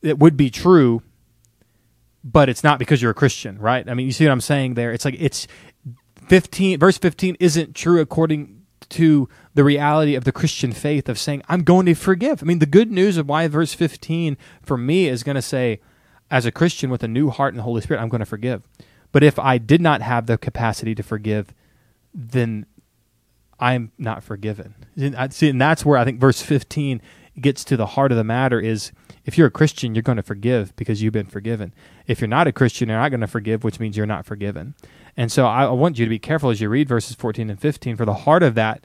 it 0.00 0.18
would 0.18 0.36
be 0.36 0.50
true 0.50 1.02
but 2.30 2.48
it's 2.48 2.62
not 2.62 2.78
because 2.78 3.00
you're 3.00 3.10
a 3.12 3.14
Christian, 3.14 3.58
right? 3.58 3.88
I 3.88 3.94
mean, 3.94 4.06
you 4.06 4.12
see 4.12 4.26
what 4.26 4.32
I'm 4.32 4.40
saying 4.40 4.74
there? 4.74 4.92
It's 4.92 5.04
like 5.04 5.16
it's 5.18 5.46
15 6.26 6.78
verse 6.78 6.98
15 6.98 7.36
isn't 7.40 7.74
true 7.74 8.00
according 8.00 8.62
to 8.90 9.28
the 9.54 9.64
reality 9.64 10.14
of 10.14 10.24
the 10.24 10.32
Christian 10.32 10.72
faith 10.72 11.08
of 11.08 11.18
saying 11.18 11.42
I'm 11.48 11.62
going 11.62 11.86
to 11.86 11.94
forgive. 11.94 12.42
I 12.42 12.46
mean, 12.46 12.58
the 12.58 12.66
good 12.66 12.90
news 12.90 13.16
of 13.16 13.28
why 13.28 13.48
verse 13.48 13.72
15 13.72 14.36
for 14.62 14.76
me 14.76 15.08
is 15.08 15.22
going 15.22 15.36
to 15.36 15.42
say 15.42 15.80
as 16.30 16.44
a 16.44 16.52
Christian 16.52 16.90
with 16.90 17.02
a 17.02 17.08
new 17.08 17.30
heart 17.30 17.54
and 17.54 17.58
the 17.58 17.64
Holy 17.64 17.80
Spirit, 17.80 18.00
I'm 18.00 18.10
going 18.10 18.20
to 18.20 18.26
forgive. 18.26 18.62
But 19.12 19.22
if 19.22 19.38
I 19.38 19.56
did 19.56 19.80
not 19.80 20.02
have 20.02 20.26
the 20.26 20.36
capacity 20.36 20.94
to 20.94 21.02
forgive, 21.02 21.54
then 22.12 22.66
I'm 23.58 23.92
not 23.96 24.22
forgiven. 24.22 24.74
See, 25.30 25.48
and 25.48 25.60
that's 25.60 25.84
where 25.84 25.98
I 25.98 26.04
think 26.04 26.20
verse 26.20 26.42
15 26.42 27.00
gets 27.40 27.64
to 27.64 27.76
the 27.76 27.86
heart 27.86 28.12
of 28.12 28.18
the 28.18 28.24
matter 28.24 28.60
is 28.60 28.92
if 29.24 29.36
you're 29.36 29.48
a 29.48 29.50
Christian, 29.50 29.94
you're 29.94 30.02
going 30.02 30.16
to 30.16 30.22
forgive 30.22 30.74
because 30.76 31.02
you've 31.02 31.12
been 31.12 31.26
forgiven. 31.26 31.74
If 32.06 32.20
you're 32.20 32.28
not 32.28 32.46
a 32.46 32.52
Christian, 32.52 32.88
you're 32.88 32.98
not 32.98 33.10
going 33.10 33.20
to 33.20 33.26
forgive, 33.26 33.64
which 33.64 33.80
means 33.80 33.96
you're 33.96 34.06
not 34.06 34.26
forgiven. 34.26 34.74
And 35.16 35.30
so 35.30 35.46
I 35.46 35.68
want 35.70 35.98
you 35.98 36.06
to 36.06 36.10
be 36.10 36.18
careful 36.18 36.50
as 36.50 36.60
you 36.60 36.68
read 36.68 36.88
verses 36.88 37.16
14 37.16 37.50
and 37.50 37.60
15 37.60 37.96
for 37.96 38.04
the 38.04 38.14
heart 38.14 38.42
of 38.42 38.54
that 38.54 38.84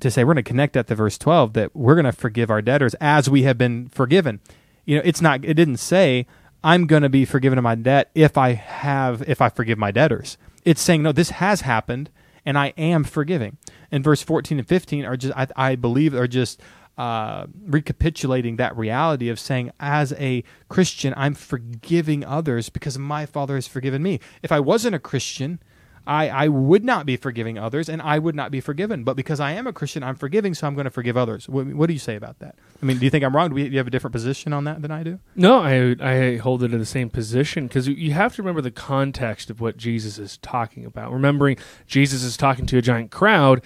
to 0.00 0.10
say 0.10 0.24
we're 0.24 0.34
going 0.34 0.44
to 0.44 0.48
connect 0.48 0.72
that 0.74 0.86
to 0.88 0.94
verse 0.94 1.18
12 1.18 1.52
that 1.52 1.76
we're 1.76 1.94
going 1.94 2.04
to 2.04 2.12
forgive 2.12 2.50
our 2.50 2.62
debtors 2.62 2.94
as 2.94 3.30
we 3.30 3.42
have 3.44 3.56
been 3.58 3.88
forgiven. 3.88 4.40
You 4.84 4.96
know, 4.96 5.02
it's 5.04 5.20
not 5.20 5.44
it 5.44 5.54
didn't 5.54 5.76
say 5.76 6.26
I'm 6.64 6.86
going 6.86 7.02
to 7.02 7.08
be 7.08 7.24
forgiven 7.24 7.58
of 7.58 7.64
my 7.64 7.74
debt 7.74 8.10
if 8.14 8.36
I 8.36 8.52
have 8.52 9.22
if 9.28 9.40
I 9.40 9.48
forgive 9.48 9.78
my 9.78 9.90
debtors. 9.90 10.36
It's 10.64 10.80
saying 10.80 11.02
no, 11.02 11.12
this 11.12 11.30
has 11.30 11.62
happened 11.62 12.10
and 12.44 12.58
I 12.58 12.68
am 12.76 13.04
forgiving. 13.04 13.58
And 13.92 14.02
verse 14.02 14.22
14 14.22 14.58
and 14.58 14.68
15 14.68 15.04
are 15.04 15.16
just 15.16 15.36
I, 15.36 15.46
I 15.56 15.76
believe 15.76 16.14
are 16.14 16.26
just 16.26 16.60
uh, 17.00 17.46
recapitulating 17.64 18.56
that 18.56 18.76
reality 18.76 19.30
of 19.30 19.40
saying, 19.40 19.72
as 19.80 20.12
a 20.18 20.44
Christian, 20.68 21.14
I'm 21.16 21.32
forgiving 21.32 22.26
others 22.26 22.68
because 22.68 22.98
my 22.98 23.24
Father 23.24 23.54
has 23.54 23.66
forgiven 23.66 24.02
me. 24.02 24.20
If 24.42 24.52
I 24.52 24.60
wasn't 24.60 24.94
a 24.94 24.98
Christian, 24.98 25.60
I, 26.06 26.28
I 26.28 26.48
would 26.48 26.84
not 26.84 27.06
be 27.06 27.16
forgiving 27.16 27.58
others 27.58 27.88
and 27.88 28.02
I 28.02 28.18
would 28.18 28.34
not 28.34 28.50
be 28.50 28.60
forgiven. 28.60 29.02
But 29.02 29.16
because 29.16 29.40
I 29.40 29.52
am 29.52 29.66
a 29.66 29.72
Christian, 29.72 30.02
I'm 30.02 30.14
forgiving, 30.14 30.52
so 30.52 30.66
I'm 30.66 30.74
going 30.74 30.84
to 30.84 30.90
forgive 30.90 31.16
others. 31.16 31.48
What, 31.48 31.68
what 31.68 31.86
do 31.86 31.94
you 31.94 31.98
say 31.98 32.16
about 32.16 32.38
that? 32.40 32.56
I 32.82 32.84
mean, 32.84 32.98
do 32.98 33.06
you 33.06 33.10
think 33.10 33.24
I'm 33.24 33.34
wrong? 33.34 33.48
Do, 33.48 33.54
we, 33.54 33.64
do 33.64 33.70
you 33.70 33.78
have 33.78 33.86
a 33.86 33.90
different 33.90 34.12
position 34.12 34.52
on 34.52 34.64
that 34.64 34.82
than 34.82 34.90
I 34.90 35.02
do? 35.02 35.20
No, 35.34 35.60
I, 35.60 35.96
I 36.00 36.36
hold 36.36 36.62
it 36.62 36.74
in 36.74 36.80
the 36.80 36.84
same 36.84 37.08
position 37.08 37.66
because 37.66 37.88
you 37.88 38.12
have 38.12 38.34
to 38.34 38.42
remember 38.42 38.60
the 38.60 38.70
context 38.70 39.48
of 39.48 39.62
what 39.62 39.78
Jesus 39.78 40.18
is 40.18 40.36
talking 40.36 40.84
about. 40.84 41.12
Remembering 41.12 41.56
Jesus 41.86 42.22
is 42.22 42.36
talking 42.36 42.66
to 42.66 42.76
a 42.76 42.82
giant 42.82 43.10
crowd, 43.10 43.62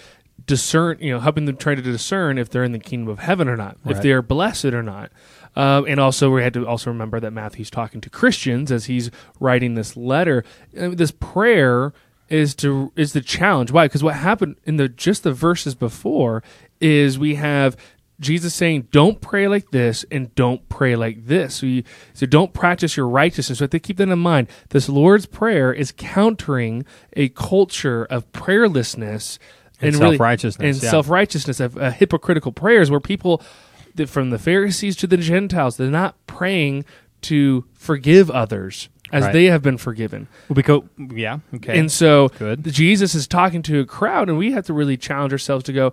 discern, 0.46 0.98
you 1.00 1.10
know, 1.10 1.20
helping 1.20 1.44
them 1.44 1.56
try 1.56 1.74
to 1.74 1.82
discern 1.82 2.38
if 2.38 2.50
they're 2.50 2.64
in 2.64 2.72
the 2.72 2.78
kingdom 2.78 3.08
of 3.08 3.18
heaven 3.18 3.48
or 3.48 3.56
not, 3.56 3.76
right. 3.84 3.96
if 3.96 4.02
they 4.02 4.12
are 4.12 4.22
blessed 4.22 4.66
or 4.66 4.82
not. 4.82 5.10
Um, 5.56 5.86
and 5.86 6.00
also, 6.00 6.30
we 6.30 6.42
had 6.42 6.54
to 6.54 6.66
also 6.66 6.90
remember 6.90 7.20
that 7.20 7.32
Matthew's 7.32 7.70
talking 7.70 8.00
to 8.00 8.10
Christians 8.10 8.72
as 8.72 8.86
he's 8.86 9.10
writing 9.38 9.74
this 9.74 9.96
letter. 9.96 10.44
Uh, 10.78 10.88
this 10.88 11.12
prayer 11.12 11.92
is 12.28 12.54
to 12.56 12.92
is 12.96 13.12
the 13.12 13.20
challenge. 13.20 13.70
Why? 13.70 13.86
Because 13.86 14.02
what 14.02 14.16
happened 14.16 14.56
in 14.64 14.76
the 14.76 14.88
just 14.88 15.22
the 15.22 15.32
verses 15.32 15.74
before 15.74 16.42
is 16.80 17.18
we 17.18 17.36
have 17.36 17.76
Jesus 18.18 18.54
saying, 18.54 18.88
"Don't 18.90 19.20
pray 19.20 19.46
like 19.46 19.70
this 19.70 20.04
and 20.10 20.34
don't 20.34 20.68
pray 20.68 20.96
like 20.96 21.26
this." 21.26 21.56
So, 21.56 21.66
you, 21.66 21.84
so 22.14 22.26
don't 22.26 22.52
practice 22.52 22.96
your 22.96 23.08
righteousness. 23.08 23.58
So, 23.58 23.66
to 23.66 23.78
keep 23.78 23.98
that 23.98 24.08
in 24.08 24.18
mind, 24.18 24.48
this 24.70 24.88
Lord's 24.88 25.26
prayer 25.26 25.72
is 25.72 25.92
countering 25.92 26.84
a 27.14 27.28
culture 27.28 28.04
of 28.04 28.30
prayerlessness 28.32 29.38
and, 29.86 29.96
self 29.96 30.20
righteousness, 30.20 30.76
and 30.76 30.82
yeah. 30.82 30.90
self 30.90 31.08
righteousness 31.08 31.60
of 31.60 31.76
uh, 31.76 31.90
hypocritical 31.90 32.52
prayers, 32.52 32.90
where 32.90 33.00
people, 33.00 33.42
from 34.06 34.30
the 34.30 34.38
Pharisees 34.38 34.96
to 34.96 35.06
the 35.06 35.16
Gentiles, 35.16 35.76
they're 35.76 35.90
not 35.90 36.14
praying 36.26 36.84
to 37.22 37.64
forgive 37.74 38.30
others 38.30 38.88
as 39.12 39.24
right. 39.24 39.32
they 39.32 39.44
have 39.44 39.62
been 39.62 39.78
forgiven. 39.78 40.28
Well, 40.48 40.54
because 40.54 40.82
yeah, 40.98 41.38
okay, 41.54 41.78
and 41.78 41.90
so 41.90 42.28
Good. 42.30 42.64
Jesus 42.64 43.14
is 43.14 43.26
talking 43.26 43.62
to 43.62 43.80
a 43.80 43.86
crowd, 43.86 44.28
and 44.28 44.36
we 44.36 44.52
have 44.52 44.66
to 44.66 44.72
really 44.72 44.96
challenge 44.96 45.32
ourselves 45.32 45.64
to 45.64 45.72
go 45.72 45.92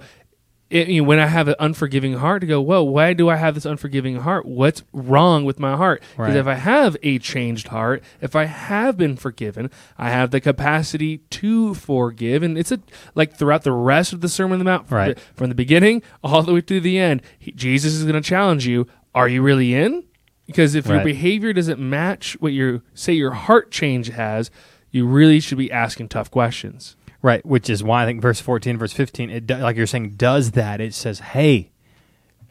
it, 0.71 0.87
you 0.87 1.01
know, 1.01 1.07
when 1.07 1.19
I 1.19 1.27
have 1.27 1.49
an 1.49 1.55
unforgiving 1.59 2.13
heart, 2.13 2.41
to 2.41 2.47
go, 2.47 2.61
whoa, 2.61 2.81
why 2.81 3.11
do 3.13 3.29
I 3.29 3.35
have 3.35 3.55
this 3.55 3.65
unforgiving 3.65 4.15
heart? 4.15 4.45
What's 4.45 4.83
wrong 4.93 5.43
with 5.43 5.59
my 5.59 5.75
heart? 5.75 6.01
Because 6.11 6.29
right. 6.29 6.35
if 6.37 6.47
I 6.47 6.55
have 6.55 6.95
a 7.03 7.19
changed 7.19 7.67
heart, 7.67 8.01
if 8.21 8.35
I 8.35 8.45
have 8.45 8.97
been 8.97 9.17
forgiven, 9.17 9.69
I 9.97 10.09
have 10.09 10.31
the 10.31 10.39
capacity 10.39 11.17
to 11.17 11.73
forgive. 11.73 12.41
And 12.41 12.57
it's 12.57 12.71
a 12.71 12.79
like 13.15 13.35
throughout 13.35 13.63
the 13.63 13.73
rest 13.73 14.13
of 14.13 14.21
the 14.21 14.29
Sermon 14.29 14.53
on 14.53 14.59
the 14.59 14.65
Mount, 14.65 14.89
right. 14.89 15.05
from, 15.05 15.13
the, 15.13 15.21
from 15.35 15.49
the 15.49 15.55
beginning 15.55 16.01
all 16.23 16.41
the 16.41 16.53
way 16.53 16.61
to 16.61 16.79
the 16.79 16.97
end, 16.97 17.21
he, 17.37 17.51
Jesus 17.51 17.93
is 17.93 18.03
going 18.03 18.15
to 18.15 18.21
challenge 18.21 18.65
you. 18.65 18.87
Are 19.13 19.27
you 19.27 19.41
really 19.41 19.75
in? 19.75 20.05
Because 20.47 20.73
if 20.73 20.87
right. 20.87 20.95
your 20.95 21.03
behavior 21.03 21.51
doesn't 21.51 21.79
match 21.79 22.37
what 22.39 22.53
you 22.53 22.81
say 22.93 23.11
your 23.11 23.31
heart 23.31 23.71
change 23.71 24.07
has, 24.07 24.49
you 24.89 25.05
really 25.05 25.41
should 25.41 25.57
be 25.57 25.71
asking 25.71 26.09
tough 26.09 26.31
questions. 26.31 26.95
Right, 27.23 27.45
which 27.45 27.69
is 27.69 27.83
why 27.83 28.03
I 28.03 28.05
think 28.05 28.19
verse 28.21 28.39
14, 28.39 28.77
verse 28.77 28.93
15, 28.93 29.29
it 29.29 29.49
like 29.49 29.75
you're 29.75 29.85
saying, 29.85 30.11
does 30.11 30.51
that. 30.51 30.81
It 30.81 30.93
says, 30.95 31.19
hey, 31.19 31.71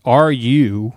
are 0.04 0.30
you 0.30 0.94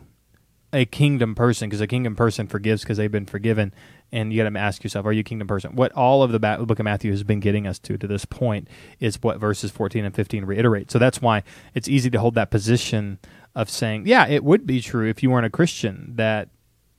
a 0.72 0.86
kingdom 0.86 1.34
person? 1.34 1.70
Because 1.70 1.82
a 1.82 1.88
kingdom 1.88 2.16
person 2.16 2.48
forgives 2.48 2.84
because 2.84 2.98
they've 2.98 3.12
been 3.12 3.26
forgiven. 3.26 3.74
And 4.12 4.32
you 4.32 4.44
got 4.44 4.50
to 4.50 4.60
ask 4.60 4.84
yourself, 4.84 5.08
are 5.08 5.12
you 5.12 5.22
a 5.22 5.24
kingdom 5.24 5.48
person? 5.48 5.76
What 5.76 5.92
all 5.94 6.22
of 6.22 6.32
the 6.32 6.40
book 6.40 6.78
of 6.78 6.84
Matthew 6.84 7.10
has 7.10 7.24
been 7.24 7.40
getting 7.40 7.66
us 7.66 7.80
to 7.80 7.98
to 7.98 8.06
this 8.06 8.26
point 8.26 8.68
is 9.00 9.18
what 9.24 9.40
verses 9.40 9.72
14 9.72 10.06
and 10.06 10.14
15 10.14 10.46
reiterate. 10.46 10.92
So 10.92 11.00
that's 11.00 11.20
why 11.20 11.42
it's 11.74 11.88
easy 11.88 12.12
to 12.12 12.20
hold 12.20 12.36
that 12.36 12.52
position 12.52 13.18
of 13.56 13.72
saying, 13.72 14.06
yeah, 14.06 14.28
it 14.28 14.44
would 14.44 14.68
be 14.68 14.82
true 14.82 15.10
if 15.10 15.24
you 15.24 15.32
weren't 15.32 15.48
a 15.48 15.50
Christian 15.50 16.14
that 16.16 16.50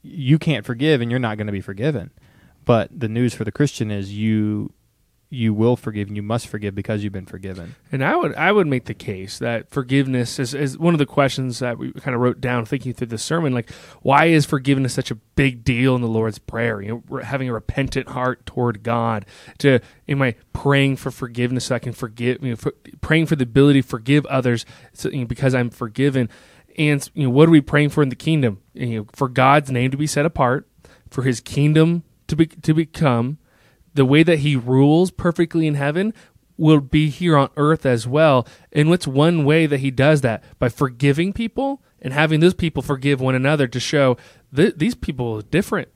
you 0.02 0.40
can't 0.40 0.66
forgive 0.66 1.00
and 1.00 1.08
you're 1.08 1.20
not 1.20 1.36
going 1.36 1.46
to 1.46 1.52
be 1.52 1.60
forgiven. 1.60 2.10
But 2.64 2.90
the 2.98 3.08
news 3.08 3.32
for 3.32 3.44
the 3.44 3.52
Christian 3.52 3.92
is 3.92 4.12
you 4.12 4.72
you 5.34 5.52
will 5.52 5.76
forgive 5.76 6.08
and 6.08 6.16
you 6.16 6.22
must 6.22 6.46
forgive 6.46 6.74
because 6.74 7.02
you've 7.02 7.12
been 7.12 7.26
forgiven. 7.26 7.74
And 7.92 8.04
I 8.04 8.16
would 8.16 8.34
I 8.34 8.52
would 8.52 8.66
make 8.66 8.84
the 8.84 8.94
case 8.94 9.38
that 9.38 9.70
forgiveness 9.70 10.38
is, 10.38 10.54
is 10.54 10.78
one 10.78 10.94
of 10.94 10.98
the 10.98 11.06
questions 11.06 11.58
that 11.58 11.78
we 11.78 11.92
kind 11.92 12.14
of 12.14 12.20
wrote 12.20 12.40
down 12.40 12.64
thinking 12.64 12.92
through 12.92 13.08
the 13.08 13.18
sermon. 13.18 13.52
Like, 13.52 13.70
why 14.02 14.26
is 14.26 14.46
forgiveness 14.46 14.94
such 14.94 15.10
a 15.10 15.14
big 15.14 15.64
deal 15.64 15.94
in 15.94 16.02
the 16.02 16.08
Lord's 16.08 16.38
Prayer? 16.38 16.80
You 16.80 17.04
know, 17.10 17.18
having 17.18 17.48
a 17.48 17.52
repentant 17.52 18.08
heart 18.08 18.46
toward 18.46 18.82
God. 18.82 19.26
To 19.58 19.80
am 20.08 20.22
I 20.22 20.36
praying 20.52 20.96
for 20.96 21.10
forgiveness 21.10 21.66
so 21.66 21.74
I 21.74 21.80
can 21.80 21.92
forgive? 21.92 22.42
You 22.42 22.50
know, 22.50 22.56
for, 22.56 22.72
praying 23.00 23.26
for 23.26 23.36
the 23.36 23.44
ability 23.44 23.82
to 23.82 23.88
forgive 23.88 24.24
others 24.26 24.64
so, 24.92 25.08
you 25.10 25.20
know, 25.20 25.26
because 25.26 25.54
I'm 25.54 25.70
forgiven. 25.70 26.28
And 26.76 27.08
you 27.14 27.24
know, 27.24 27.30
what 27.30 27.48
are 27.48 27.52
we 27.52 27.60
praying 27.60 27.90
for 27.90 28.02
in 28.02 28.08
the 28.08 28.16
kingdom? 28.16 28.60
You 28.72 29.00
know, 29.00 29.06
for 29.12 29.28
God's 29.28 29.70
name 29.70 29.90
to 29.90 29.96
be 29.96 30.06
set 30.06 30.26
apart, 30.26 30.68
for 31.10 31.22
His 31.22 31.40
kingdom 31.40 32.02
to 32.26 32.36
be 32.36 32.46
to 32.46 32.74
become 32.74 33.38
the 33.94 34.04
way 34.04 34.22
that 34.22 34.40
he 34.40 34.56
rules 34.56 35.10
perfectly 35.10 35.66
in 35.66 35.74
heaven 35.74 36.12
will 36.56 36.80
be 36.80 37.08
here 37.08 37.36
on 37.36 37.50
earth 37.56 37.84
as 37.86 38.06
well. 38.06 38.46
And 38.72 38.88
what's 38.88 39.06
one 39.06 39.44
way 39.44 39.66
that 39.66 39.80
he 39.80 39.90
does 39.90 40.20
that? 40.20 40.42
By 40.58 40.68
forgiving 40.68 41.32
people 41.32 41.82
and 42.00 42.12
having 42.12 42.40
those 42.40 42.54
people 42.54 42.82
forgive 42.82 43.20
one 43.20 43.34
another 43.34 43.66
to 43.66 43.80
show 43.80 44.16
that 44.52 44.78
these 44.78 44.94
people 44.94 45.38
are 45.38 45.42
different. 45.42 45.88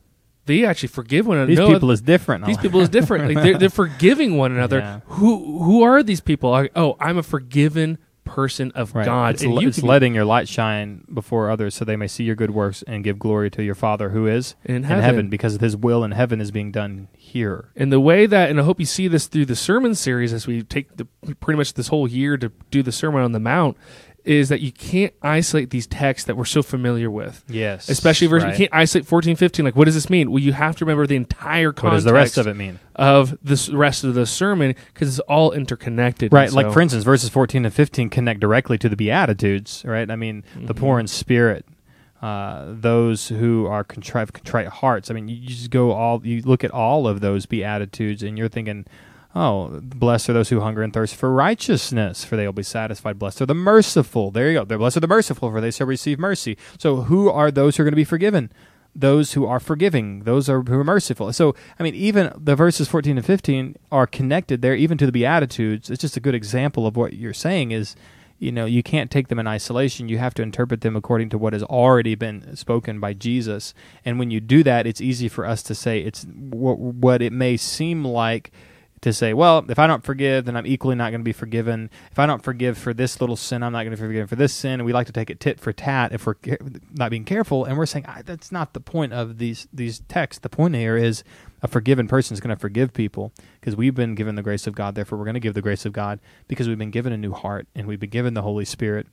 They 0.47 0.65
actually 0.65 0.89
forgive 0.89 1.27
one 1.27 1.37
another. 1.37 1.51
These 1.51 1.59
no, 1.59 1.73
people 1.73 1.91
is 1.91 2.01
different. 2.01 2.47
These 2.47 2.57
people 2.57 2.81
is 2.81 2.89
different. 2.89 3.35
Like 3.35 3.45
they're, 3.45 3.59
they're 3.59 3.69
forgiving 3.85 4.39
one 4.39 4.51
another. 4.51 4.79
Yeah. 4.79 5.01
Who 5.05 5.63
who 5.63 5.83
are 5.83 6.03
these 6.03 6.23
people? 6.23 6.51
Like, 6.51 6.73
oh, 6.75 6.97
I'm 6.99 7.19
a 7.19 7.23
forgiven 7.23 7.99
person 8.29 8.71
of 8.75 8.95
right. 8.95 9.05
God. 9.05 9.35
It's, 9.35 9.45
l- 9.45 9.59
it's 9.59 9.83
letting 9.83 10.15
your 10.15 10.25
light 10.25 10.49
shine 10.49 11.05
before 11.13 11.51
others 11.51 11.75
so 11.75 11.85
they 11.85 11.97
may 11.97 12.07
see 12.07 12.25
your 12.25 12.37
good 12.37 12.51
works 12.51 12.83
and 12.87 13.03
give 13.03 13.19
glory 13.19 13.51
to 13.51 13.63
your 13.63 13.75
Father 13.75 14.11
who 14.11 14.27
is 14.27 14.55
in 14.65 14.85
heaven, 14.85 14.99
in 14.99 15.05
heaven 15.05 15.29
because 15.29 15.57
his 15.57 15.77
will 15.77 16.05
in 16.05 16.13
heaven 16.13 16.41
is 16.41 16.51
being 16.51 16.71
done 16.71 17.09
here. 17.17 17.71
And 17.77 17.93
the 17.93 18.01
way 18.01 18.27
that, 18.27 18.51
and 18.51 18.61
I 18.61 18.63
hope 18.63 18.81
you 18.81 18.87
see 18.87 19.09
this 19.09 19.27
through 19.27 19.47
the 19.47 19.57
sermon 19.57 19.95
series 19.95 20.33
as 20.33 20.47
we 20.47 20.63
take 20.63 20.97
the, 20.97 21.07
pretty 21.41 21.57
much 21.57 21.75
this 21.75 21.89
whole 21.89 22.09
year 22.09 22.37
to 22.37 22.51
do 22.71 22.83
the 22.83 22.93
Sermon 22.93 23.23
on 23.23 23.33
the 23.33 23.41
Mount, 23.41 23.77
is 24.25 24.49
that 24.51 24.61
you 24.61 24.73
can't 24.73 25.15
isolate 25.23 25.71
these 25.71 25.87
texts 25.87 26.27
that 26.27 26.37
we're 26.37 26.45
so 26.45 26.63
familiar 26.63 27.11
with. 27.11 27.45
Yes. 27.49 27.89
Especially 27.89 28.27
verse, 28.27 28.43
right. 28.43 28.53
you 28.53 28.57
can't 28.57 28.75
isolate 28.75 29.07
14, 29.07 29.37
15. 29.37 29.65
Like, 29.65 29.77
what 29.77 29.87
does 29.87 29.95
this 29.95 30.11
mean? 30.11 30.31
Well, 30.31 30.43
you 30.43 30.53
have 30.53 30.77
to 30.77 30.85
remember 30.85 31.07
the 31.07 31.17
entire 31.17 31.73
context. 31.73 31.85
What 31.85 31.91
does 31.91 32.05
the 32.05 32.13
rest 32.13 32.39
of 32.39 32.47
it 32.47 32.55
mean? 32.55 32.79
Of 32.95 33.39
the 33.43 33.71
rest 33.73 34.05
of 34.05 34.15
the 34.15 34.27
sermon 34.27 34.75
because 34.93 35.09
it's 35.09 35.21
all 35.21 35.53
interconnected. 35.53 36.33
Right. 36.33 36.53
like, 36.53 36.73
for 36.73 36.81
instance, 36.81 37.05
verses 37.05 37.31
14 37.31 37.65
and 37.65 37.73
15 37.73 38.11
connect 38.11 38.41
directly 38.41 38.77
to 38.79 38.89
the 38.89 38.97
Beatitudes, 38.97 39.83
right? 39.87 40.11
I 40.11 40.17
mean, 40.17 40.43
mm-hmm. 40.43 40.67
the 40.67 40.75
poor 40.75 40.99
in 40.99 41.07
spirit. 41.07 41.65
Uh, 42.21 42.67
those 42.71 43.29
who 43.29 43.67
are 43.67 43.85
contrite, 43.85 44.33
contrite 44.33 44.67
hearts. 44.67 45.09
I 45.09 45.15
mean, 45.15 45.29
you 45.29 45.47
just 45.47 45.71
go 45.71 45.93
all, 45.93 46.21
you 46.27 46.43
look 46.43 46.65
at 46.65 46.73
all 46.73 47.07
of 47.07 47.21
those 47.21 47.47
beatitudes, 47.47 48.25
and 48.25 48.37
you're 48.37 48.49
thinking, 48.49 48.87
Oh, 49.35 49.81
blessed 49.83 50.31
are 50.31 50.33
those 50.33 50.49
who 50.49 50.61
hunger 50.61 50.83
and 50.83 50.93
thirst 50.93 51.15
for 51.15 51.33
righteousness, 51.33 52.25
for 52.25 52.37
they 52.37 52.47
will 52.47 52.55
be 52.55 52.63
satisfied. 52.63 53.19
Blessed 53.19 53.43
are 53.43 53.47
the 53.47 53.55
merciful. 53.55 54.31
There 54.31 54.49
you 54.51 54.59
go. 54.59 54.65
They're 54.65 54.79
blessed 54.79 54.97
are 54.97 55.01
the 55.01 55.07
merciful, 55.07 55.51
for 55.51 55.61
they 55.61 55.71
shall 55.71 55.87
receive 55.87 56.19
mercy. 56.19 56.57
So, 56.79 57.03
who 57.03 57.29
are 57.29 57.51
those 57.51 57.77
who 57.77 57.83
are 57.83 57.85
going 57.85 57.93
to 57.93 57.97
be 57.97 58.05
forgiven? 58.05 58.51
Those 58.95 59.35
who 59.35 59.47
are 59.47 59.61
forgiving, 59.61 60.25
those 60.25 60.49
are 60.49 60.63
who 60.63 60.81
are 60.81 60.85
merciful. 60.85 61.33
So, 61.35 61.55
I 61.79 61.83
mean, 61.83 61.95
even 61.95 62.33
the 62.37 62.57
verses 62.57 62.89
14 62.89 63.19
and 63.19 63.27
15 63.27 63.77
are 63.93 64.07
connected 64.07 64.63
there, 64.63 64.75
even 64.75 64.97
to 64.99 65.07
the 65.07 65.13
Beatitudes. 65.13 65.91
It's 65.91 66.01
just 66.01 66.17
a 66.17 66.21
good 66.21 66.35
example 66.35 66.87
of 66.87 66.97
what 66.97 67.13
you're 67.13 67.35
saying 67.35 67.71
is, 67.71 67.95
you 68.39 68.51
know, 68.51 68.65
you 68.65 68.83
can't 68.83 69.11
take 69.11 69.29
them 69.29 69.39
in 69.39 69.47
isolation. 69.47 70.09
You 70.09 70.19
have 70.19 70.35
to 70.35 70.43
interpret 70.43 70.81
them 70.81 70.97
according 70.97 71.29
to 71.31 71.39
what 71.39 71.53
has 71.53 71.63
already 71.65 72.15
been 72.15 72.57
spoken 72.57 72.99
by 72.99 73.13
Jesus. 73.13 73.75
And 74.05 74.19
when 74.19 74.31
you 74.31 74.41
do 74.41 74.63
that, 74.63 74.87
it's 74.87 75.01
easy 75.01 75.29
for 75.29 75.45
us 75.45 75.63
to 75.65 75.75
say 75.75 76.01
it's 76.01 76.25
what, 76.25 76.79
what 76.79 77.21
it 77.21 77.33
may 77.33 77.57
seem 77.57 78.05
like 78.05 78.53
to 79.03 79.13
say, 79.13 79.33
well, 79.33 79.65
if 79.69 79.79
I 79.79 79.87
don't 79.87 80.05
forgive, 80.05 80.45
then 80.45 80.57
I'm 80.57 80.67
equally 80.67 80.95
not 80.97 81.11
going 81.11 81.21
to 81.21 81.25
be 81.25 81.33
forgiven. 81.33 81.91
If 82.11 82.19
I 82.19 82.27
don't 82.27 82.43
forgive 82.43 82.77
for 82.77 82.93
this 82.93 83.21
little 83.21 83.37
sin, 83.37 83.63
I'm 83.63 83.73
not 83.73 83.85
going 83.85 83.93
to 83.93 83.97
be 83.97 84.07
forgiven 84.07 84.27
for 84.27 84.37
this 84.37 84.53
sin. 84.53 84.75
And 84.75 84.85
we 84.85 84.93
like 84.93 85.07
to 85.07 85.13
take 85.13 85.31
it 85.31 85.41
tit 85.41 85.61
for 85.61 85.73
tat 85.73 86.13
if 86.13 86.27
we're 86.27 86.37
not 86.93 87.11
being 87.11 87.25
careful. 87.25 87.65
And 87.65 87.77
we're 87.77 87.87
saying 87.87 88.07
ah, 88.09 88.23
that's 88.25 88.51
not 88.51 88.73
the 88.73 88.81
point 88.81 89.13
of 89.13 89.39
these 89.39 89.69
these 89.73 90.01
texts. 90.09 90.41
The 90.41 90.49
point 90.49 90.75
here 90.75 90.97
is 90.97 91.23
a 91.63 91.69
forgiven 91.69 92.09
person 92.09 92.35
is 92.35 92.41
going 92.41 92.55
to 92.55 92.61
forgive 92.61 92.93
people 92.93 93.33
because 93.61 93.77
we've 93.77 93.95
been 93.95 94.15
given 94.15 94.35
the 94.35 94.43
grace 94.43 94.67
of 94.67 94.75
God. 94.75 94.95
Therefore, 94.95 95.19
we're 95.19 95.25
going 95.25 95.35
to 95.35 95.41
give 95.41 95.55
the 95.55 95.63
grace 95.63 95.85
of 95.85 95.93
God 95.93 96.21
because 96.47 96.69
we've 96.69 96.79
been 96.79 96.91
given 96.91 97.13
a 97.13 97.17
new 97.17 97.33
heart 97.33 97.67
and 97.75 97.87
we've 97.87 98.01
been 98.01 98.11
given 98.11 98.35
the 98.35 98.43
Holy 98.43 98.65
Spirit. 98.65 99.07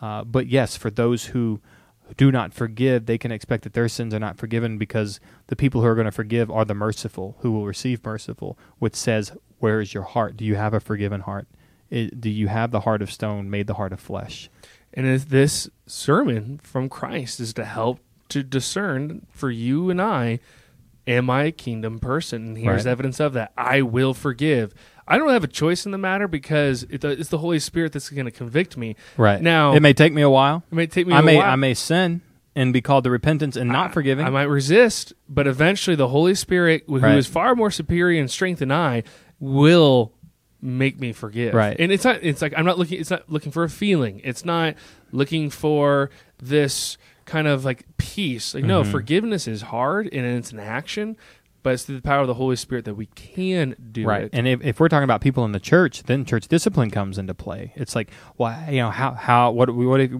Uh, 0.00 0.24
but 0.24 0.48
yes, 0.48 0.76
for 0.76 0.90
those 0.90 1.26
who 1.26 1.60
do 2.16 2.30
not 2.32 2.52
forgive, 2.54 3.06
they 3.06 3.18
can 3.18 3.32
expect 3.32 3.64
that 3.64 3.72
their 3.72 3.88
sins 3.88 4.12
are 4.14 4.18
not 4.18 4.36
forgiven 4.38 4.78
because 4.78 5.20
the 5.48 5.56
people 5.56 5.80
who 5.80 5.86
are 5.86 5.94
going 5.94 6.04
to 6.06 6.10
forgive 6.12 6.50
are 6.50 6.64
the 6.64 6.74
merciful, 6.74 7.36
who 7.40 7.52
will 7.52 7.66
receive 7.66 8.04
merciful, 8.04 8.58
which 8.78 8.94
says, 8.94 9.32
Where 9.58 9.80
is 9.80 9.94
your 9.94 10.02
heart? 10.04 10.36
Do 10.36 10.44
you 10.44 10.54
have 10.56 10.74
a 10.74 10.80
forgiven 10.80 11.22
heart? 11.22 11.46
Do 11.90 12.30
you 12.30 12.48
have 12.48 12.70
the 12.70 12.80
heart 12.80 13.02
of 13.02 13.12
stone 13.12 13.50
made 13.50 13.66
the 13.66 13.74
heart 13.74 13.92
of 13.92 14.00
flesh? 14.00 14.48
And 14.94 15.06
is 15.06 15.26
this 15.26 15.68
sermon 15.86 16.58
from 16.62 16.88
Christ 16.88 17.38
is 17.40 17.52
to 17.54 17.64
help 17.64 18.00
to 18.30 18.42
discern 18.42 19.26
for 19.30 19.50
you 19.50 19.90
and 19.90 20.00
I, 20.00 20.40
am 21.06 21.28
I 21.28 21.44
a 21.44 21.52
kingdom 21.52 21.98
person? 21.98 22.48
And 22.48 22.58
here's 22.58 22.84
Right. 22.86 22.90
evidence 22.92 23.20
of 23.20 23.32
that. 23.34 23.52
I 23.58 23.82
will 23.82 24.14
forgive. 24.14 24.72
I 25.06 25.18
don't 25.18 25.30
have 25.30 25.44
a 25.44 25.48
choice 25.48 25.84
in 25.84 25.92
the 25.92 25.98
matter 25.98 26.28
because 26.28 26.84
it, 26.84 27.04
it's 27.04 27.28
the 27.30 27.38
Holy 27.38 27.58
Spirit 27.58 27.92
that's 27.92 28.08
going 28.10 28.24
to 28.26 28.30
convict 28.30 28.76
me. 28.76 28.96
Right. 29.16 29.40
Now- 29.42 29.74
it 29.74 29.80
may 29.80 29.92
take 29.92 30.12
me 30.12 30.22
a 30.22 30.30
while. 30.30 30.62
It 30.70 30.74
may 30.74 30.86
take 30.86 31.06
me 31.06 31.14
I 31.14 31.20
a 31.20 31.22
may 31.22 31.36
while. 31.36 31.50
I 31.50 31.56
may 31.56 31.74
sin 31.74 32.20
and 32.54 32.72
be 32.72 32.80
called 32.80 33.04
to 33.04 33.10
repentance 33.10 33.56
and 33.56 33.70
not 33.70 33.90
I- 33.90 33.92
forgiving. 33.94 34.26
I 34.26 34.30
might 34.30 34.42
resist, 34.44 35.12
but 35.28 35.46
eventually 35.46 35.96
the 35.96 36.08
Holy 36.08 36.34
Spirit, 36.34 36.84
who 36.86 36.96
is 36.96 37.02
Right. 37.02 37.24
far 37.26 37.54
more 37.54 37.70
superior 37.70 38.20
in 38.20 38.28
strength 38.28 38.58
than 38.60 38.70
I, 38.70 39.02
will 39.40 40.12
make 40.60 41.00
me 41.00 41.12
forgive. 41.12 41.54
Right. 41.54 41.76
And 41.80 41.90
it's 41.90 42.04
not 42.04 42.20
it's 42.22 42.40
like 42.40 42.54
I'm 42.56 42.64
not 42.64 42.78
looking 42.78 43.00
it's 43.00 43.10
not 43.10 43.28
looking 43.28 43.50
for 43.50 43.64
a 43.64 43.68
feeling. 43.68 44.20
It's 44.22 44.44
not 44.44 44.76
looking 45.10 45.50
for 45.50 46.10
this 46.40 46.96
kind 47.24 47.48
of 47.48 47.64
like 47.64 47.84
peace. 47.96 48.54
Like 48.54 48.62
no, 48.64 48.82
Mhm. 48.82 48.90
forgiveness 48.92 49.48
is 49.48 49.62
hard 49.62 50.08
and 50.12 50.24
it's 50.24 50.52
an 50.52 50.60
action, 50.60 51.16
but 51.62 51.74
it's 51.74 51.84
through 51.84 51.96
the 51.96 52.02
power 52.02 52.20
of 52.20 52.26
the 52.26 52.34
Holy 52.34 52.56
Spirit 52.56 52.84
that 52.84 52.94
we 52.94 53.06
can 53.06 53.76
do 53.92 54.04
right. 54.04 54.24
it. 54.24 54.30
And 54.32 54.48
if, 54.48 54.62
if 54.62 54.80
we're 54.80 54.88
talking 54.88 55.04
about 55.04 55.20
people 55.20 55.44
in 55.44 55.52
the 55.52 55.60
church, 55.60 56.02
then 56.04 56.24
church 56.24 56.48
discipline 56.48 56.90
comes 56.90 57.18
into 57.18 57.34
play. 57.34 57.72
It's 57.76 57.94
like, 57.94 58.10
well, 58.36 58.58
you 58.70 58.78
know, 58.78 58.90
how, 58.90 59.12
how, 59.12 59.50
what, 59.52 59.74
what 59.74 60.00
if 60.00 60.10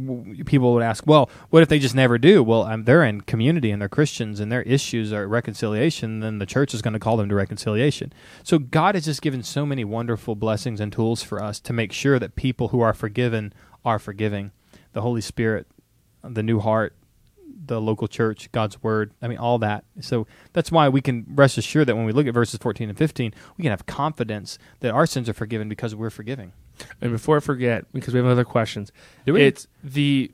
people 0.47 0.73
would 0.75 0.83
ask, 0.83 1.07
well, 1.07 1.29
what 1.51 1.63
if 1.63 1.69
they 1.69 1.79
just 1.79 1.95
never 1.95 2.19
do? 2.19 2.43
Well, 2.43 2.63
um, 2.63 2.85
they're 2.85 3.05
in 3.05 3.23
community 3.23 3.71
and 3.71 3.83
they're 3.83 3.89
Christians 3.89 4.41
and 4.41 4.53
their 4.53 4.63
issues 4.63 5.13
are 5.13 5.27
reconciliation, 5.27 6.21
then 6.21 6.39
the 6.39 6.47
church 6.47 6.75
is 6.75 6.83
going 6.83 6.95
to 6.95 7.01
call 7.01 7.17
them 7.17 7.29
to 7.29 7.35
reconciliation. 7.35 8.13
So 8.43 8.59
God 8.59 8.95
has 8.95 9.07
just 9.07 9.23
given 9.23 9.43
so 9.43 9.67
many 9.67 9.85
wonderful 9.85 10.35
blessings 10.35 10.81
and 10.81 10.93
tools 10.93 11.23
for 11.23 11.43
us 11.43 11.59
to 11.61 11.73
make 11.73 11.93
sure 11.93 12.19
that 12.19 12.37
people 12.37 12.69
who 12.69 12.81
are 12.81 12.95
forgiven 12.95 13.53
are 13.85 13.99
forgiving. 13.99 14.53
The 14.93 15.01
Holy 15.01 15.21
Spirit, 15.21 15.67
the 16.23 16.43
new 16.43 16.61
heart, 16.61 16.95
the 17.65 17.81
local 17.81 18.09
church, 18.09 18.51
God's 18.53 18.83
word. 18.83 19.13
I 19.23 19.29
mean, 19.29 19.39
all 19.39 19.59
that. 19.59 19.85
So 20.01 20.27
that's 20.53 20.73
why 20.73 20.89
we 20.89 21.01
can 21.01 21.25
rest 21.29 21.59
assured 21.59 21.87
that 21.89 21.97
when 21.97 22.05
we 22.05 22.13
look 22.13 22.27
at 22.27 22.35
verses 22.35 22.59
14 22.59 22.89
and 22.89 22.99
15, 22.99 23.33
we 23.57 23.63
can 23.63 23.71
have 23.71 23.87
confidence 23.87 24.59
that 24.81 24.93
our 24.93 25.07
sins 25.07 25.29
are 25.29 25.33
forgiven 25.35 25.69
because 25.69 25.95
we're 25.95 26.11
forgiving. 26.11 26.53
And 27.01 27.13
before 27.13 27.37
I 27.37 27.41
forget, 27.41 27.85
because 27.93 28.15
we 28.15 28.19
have 28.19 28.27
other 28.27 28.45
questions, 28.45 28.91
Do 29.27 29.35
we? 29.35 29.43
it's 29.43 29.69
the 29.85 30.33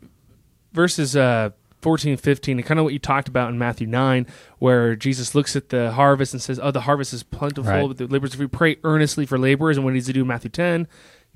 verses 0.73 1.17
uh, 1.17 1.51
14 1.83 2.13
and 2.13 2.21
15, 2.21 2.59
and 2.59 2.67
kind 2.67 2.81
of 2.81 2.85
what 2.85 2.93
you 2.93 2.99
talked 2.99 3.29
about 3.29 3.51
in 3.51 3.59
Matthew 3.59 3.87
9, 3.87 4.27
where 4.59 4.97
Jesus 4.97 5.35
looks 5.35 5.55
at 5.55 5.69
the 5.69 5.93
harvest 5.93 6.33
and 6.33 6.43
says, 6.43 6.59
Oh, 6.63 6.71
the 6.71 6.83
harvest 6.83 7.13
is 7.13 7.23
plentiful, 7.23 7.71
Right. 7.71 7.87
but 7.89 7.99
the 7.99 8.07
laborers, 8.07 8.35
if 8.35 8.41
we 8.41 8.47
pray 8.47 8.77
earnestly 8.85 9.27
for 9.27 9.39
laborers, 9.39 9.77
and 9.77 9.85
what 9.85 9.91
he 9.91 9.95
needs 9.95 10.07
to 10.07 10.13
do 10.13 10.23
in 10.23 10.27
Matthew 10.27 10.51
10, 10.51 10.89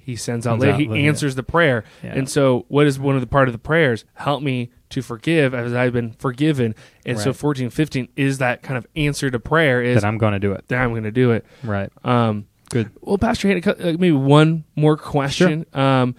he 0.04 0.16
sends 0.16 0.46
out, 0.46 0.62
out 0.62 0.78
he 0.80 1.06
answers 1.06 1.34
the 1.34 1.42
prayer. 1.42 1.84
Yeah. 2.02 2.14
And 2.14 2.28
so, 2.28 2.64
what 2.68 2.86
is 2.86 2.98
one 2.98 3.14
of 3.14 3.20
the 3.20 3.26
part 3.26 3.48
of 3.48 3.52
the 3.52 3.58
prayers? 3.58 4.04
Help 4.14 4.42
me 4.42 4.70
to 4.90 5.02
forgive 5.02 5.54
as 5.54 5.72
I've 5.72 5.92
been 5.92 6.12
forgiven. 6.12 6.74
And 7.06 7.18
so, 7.18 7.30
Right. 7.30 7.36
14 7.36 7.64
and 7.66 7.72
15 7.74 8.08
is 8.16 8.38
that 8.38 8.62
kind 8.62 8.76
of 8.76 8.86
answer 8.96 9.30
to 9.30 9.38
prayer 9.40 9.82
is 9.82 10.00
that 10.00 10.06
I'm 10.06 10.18
going 10.18 10.32
to 10.34 10.38
do 10.38 10.52
it. 10.52 10.66
that 10.68 10.78
I'm 10.78 10.90
going 10.90 11.04
to 11.04 11.10
do 11.10 11.32
it. 11.32 11.46
Right. 11.62 11.90
Um, 12.04 12.46
Good. 12.70 12.90
well, 13.00 13.18
Pastor 13.18 13.48
Hayden, 13.48 13.70
uh, 13.70 13.74
maybe 13.98 14.12
one 14.12 14.64
more 14.76 14.96
question. 14.96 15.66
Um, 15.74 16.14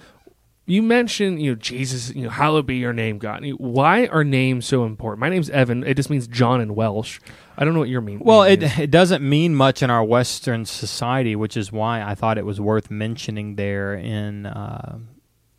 you 0.65 0.82
mentioned, 0.82 1.41
you 1.41 1.52
know, 1.52 1.56
Jesus, 1.56 2.13
you 2.15 2.23
know, 2.23 2.30
hallowed 2.30 2.65
be 2.65 2.78
your 2.78 2.93
name, 2.93 3.17
God. 3.17 3.45
Why 3.58 4.08
are 4.08 4.23
names 4.23 4.65
so 4.65 4.86
important? 4.86 5.19
My 5.19 5.30
name's 5.30 5.49
Evan. 5.49 5.84
It 5.84 5.95
just 5.95 6.10
means 6.10 6.28
John 6.28 6.62
in 6.62 6.73
Welsh. 6.73 7.19
I 7.58 7.65
don't 7.65 7.73
know 7.73 7.82
what 7.82 7.89
your 7.89 8.02
mean. 8.02 8.19
Well, 8.19 8.43
it, 8.43 8.63
is. 8.63 8.80
it 8.80 8.89
doesn't 8.89 9.28
mean 9.28 9.56
much 9.56 9.84
in 9.84 9.89
our 9.89 10.04
Western 10.04 10.65
society, 10.65 11.36
which 11.36 11.58
is 11.58 11.71
why 11.71 12.02
I 12.02 12.15
thought 12.15 12.38
it 12.38 12.45
was 12.45 12.62
worth 12.62 12.89
mentioning 12.89 13.56
there 13.56 13.93
in, 13.93 14.45
uh, 14.45 14.99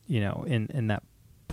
you 0.06 0.20
know, 0.20 0.44
in, 0.46 0.68
in 0.72 0.86
that 0.88 1.02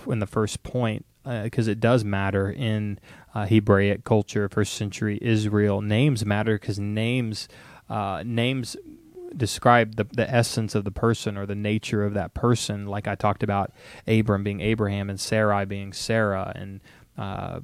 in 0.07 0.19
the 0.19 0.27
first 0.27 0.63
point 0.63 1.05
because 1.23 1.67
it 1.67 1.79
does 1.79 2.03
matter 2.03 2.49
in 2.49 2.99
uh, 3.35 3.45
Hebraic 3.45 4.03
culture, 4.03 4.49
first 4.49 4.73
century 4.73 5.19
Israel. 5.21 5.81
Names 5.81 6.25
matter 6.25 6.57
because 6.57 6.79
names 6.79 7.47
uh, 7.89 8.23
names 8.25 8.75
describe 9.35 9.95
the, 9.95 10.03
the 10.03 10.29
essence 10.29 10.75
of 10.75 10.83
the 10.83 10.91
person 10.91 11.37
or 11.37 11.45
the 11.45 11.55
nature 11.55 12.03
of 12.03 12.13
that 12.13 12.33
person. 12.33 12.85
Like 12.85 13.07
I 13.07 13.15
talked 13.15 13.43
about 13.43 13.71
Abram 14.07 14.43
being 14.43 14.61
Abraham 14.61 15.09
and 15.09 15.19
Sarai 15.19 15.65
being 15.65 15.93
Sarah 15.93 16.51
and 16.55 16.81
uh, 17.17 17.59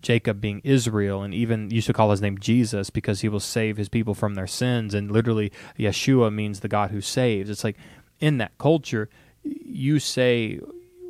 Jacob 0.00 0.40
being 0.40 0.60
Israel, 0.64 1.22
and 1.22 1.34
even 1.34 1.70
used 1.70 1.86
to 1.86 1.92
call 1.92 2.10
his 2.10 2.22
name 2.22 2.38
Jesus 2.38 2.90
because 2.90 3.20
he 3.20 3.28
will 3.28 3.40
save 3.40 3.76
his 3.76 3.88
people 3.88 4.14
from 4.14 4.34
their 4.34 4.46
sins. 4.46 4.94
And 4.94 5.10
literally, 5.10 5.52
Yeshua 5.78 6.32
means 6.32 6.60
the 6.60 6.68
God 6.68 6.90
who 6.90 7.00
saves. 7.00 7.50
It's 7.50 7.64
like 7.64 7.76
in 8.18 8.38
that 8.38 8.56
culture, 8.58 9.08
you 9.44 9.98
say 9.98 10.60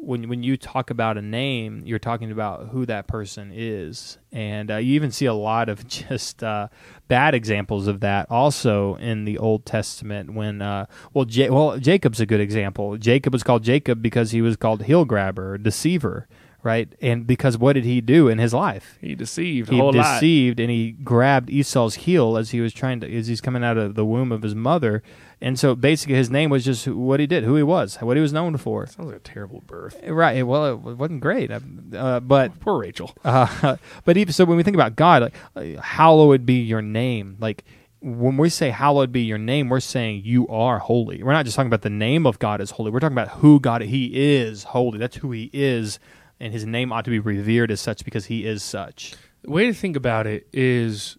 when 0.07 0.29
when 0.29 0.43
you 0.43 0.57
talk 0.57 0.91
about 0.91 1.19
a 1.19 1.23
name, 1.23 1.83
you're 1.85 1.99
talking 1.99 2.31
about 2.31 2.69
who 2.69 2.87
that 2.87 3.09
person 3.09 3.51
is, 3.53 4.19
and 4.33 4.71
uh, 4.71 4.77
you 4.77 4.95
even 4.95 5.11
see 5.11 5.27
a 5.27 5.35
lot 5.35 5.69
of 5.69 5.87
just 5.89 6.43
uh, 6.43 6.69
bad 7.09 7.35
examples 7.35 7.87
of 7.87 8.01
that 8.01 8.31
also 8.31 8.95
in 8.97 9.25
the 9.25 9.37
Old 9.39 9.67
Testament. 9.67 10.33
When 10.33 10.63
uh, 10.63 10.87
well, 11.13 11.27
well, 11.51 11.79
Jacob's 11.79 12.21
a 12.21 12.27
good 12.27 12.41
example. 12.41 12.97
Jacob 12.97 13.33
was 13.33 13.43
called 13.43 13.65
Jacob 13.65 14.01
because 14.01 14.31
he 14.31 14.41
was 14.41 14.57
called 14.57 14.85
heel 14.85 15.05
grabber, 15.05 15.59
deceiver, 15.59 16.29
right? 16.63 16.93
And 17.01 17.27
because 17.27 17.57
what 17.59 17.75
did 17.75 17.85
he 17.85 18.01
do 18.01 18.29
in 18.29 18.39
his 18.39 18.53
life? 18.53 18.99
he 19.01 19.15
deceived 19.15 19.71
he 19.71 19.79
whole 19.79 19.93
lot. 19.93 20.15
deceived 20.15 20.61
and 20.61 20.71
he 20.71 20.93
grabbed 20.93 21.51
Esau's 21.51 21.95
heel 21.95 22.37
as 22.37 22.51
he 22.51 22.61
was 22.61 22.73
trying 22.73 23.01
to 23.01 23.17
as 23.17 23.27
he's 23.27 23.41
coming 23.41 23.65
out 23.65 23.77
of 23.77 23.95
the 23.95 24.05
womb 24.05 24.33
of 24.33 24.43
his 24.43 24.55
mother. 24.55 25.03
And 25.41 25.59
so 25.59 25.75
basically 25.75 26.15
his 26.15 26.31
name 26.31 26.49
was 26.49 26.65
just 26.65 26.89
what 26.89 27.21
he 27.21 27.27
did, 27.27 27.45
who 27.45 27.57
he 27.57 27.63
was, 27.63 27.97
what 27.97 28.17
he 28.17 28.23
was 28.23 28.33
known 28.33 28.57
for. 28.57 28.87
Sounds 28.87 29.09
like 29.09 29.17
a 29.17 29.21
terrible 29.21 29.63
birth. 29.67 30.01
Right. 30.07 30.43
Well, 30.43 30.73
it 30.73 30.97
wasn't 30.97 31.21
great, 31.21 31.51
uh, 31.51 32.21
but 32.21 32.59
Poor 32.61 32.81
Rachel. 32.81 33.15
uh, 33.25 33.77
but 34.05 34.17
even 34.17 34.33
so, 34.33 34.45
when 34.45 34.57
we 34.57 34.63
think 34.63 34.77
about 34.77 34.97
God, 34.97 35.23
like 35.23 35.35
uh, 35.55 35.81
hallowed 35.81 36.47
be 36.47 36.55
your 36.55 36.83
name. 36.83 37.37
Like 37.39 37.65
when 38.01 38.37
we 38.37 38.49
say 38.49 38.71
hallowed 38.71 39.13
be 39.13 39.23
your 39.23 39.39
name, 39.39 39.69
we're 39.69 39.81
saying 39.81 40.23
you 40.25 40.47
are 40.49 40.79
holy. 40.79 41.23
We're 41.23 41.33
not 41.33 41.45
just 41.45 41.57
talking 41.57 41.69
about 41.69 41.83
the 41.83 41.91
name 41.91 42.27
of 42.27 42.39
God 42.39 42.61
as 42.61 42.71
holy. 42.71 42.91
We're 42.91 43.01
talking 43.01 43.17
about 43.17 43.39
who 43.39 43.59
God 43.61 43.83
He 43.83 44.11
is 44.15 44.65
holy. 44.65 44.99
That's 44.99 45.17
who 45.17 45.33
He 45.33 45.51
is, 45.53 45.99
and 46.41 46.53
His 46.53 46.65
name 46.67 46.93
ought 46.93 47.05
to 47.05 47.11
be 47.11 47.19
revered 47.19 47.71
as 47.71 47.81
such 47.81 48.05
because 48.05 48.27
He 48.27 48.45
is 48.47 48.63
such. 48.63 49.15
The 49.43 49.51
way 49.51 49.67
to 49.67 49.75
think 49.75 49.97
about 49.97 50.27
it 50.27 50.47
is, 50.53 51.17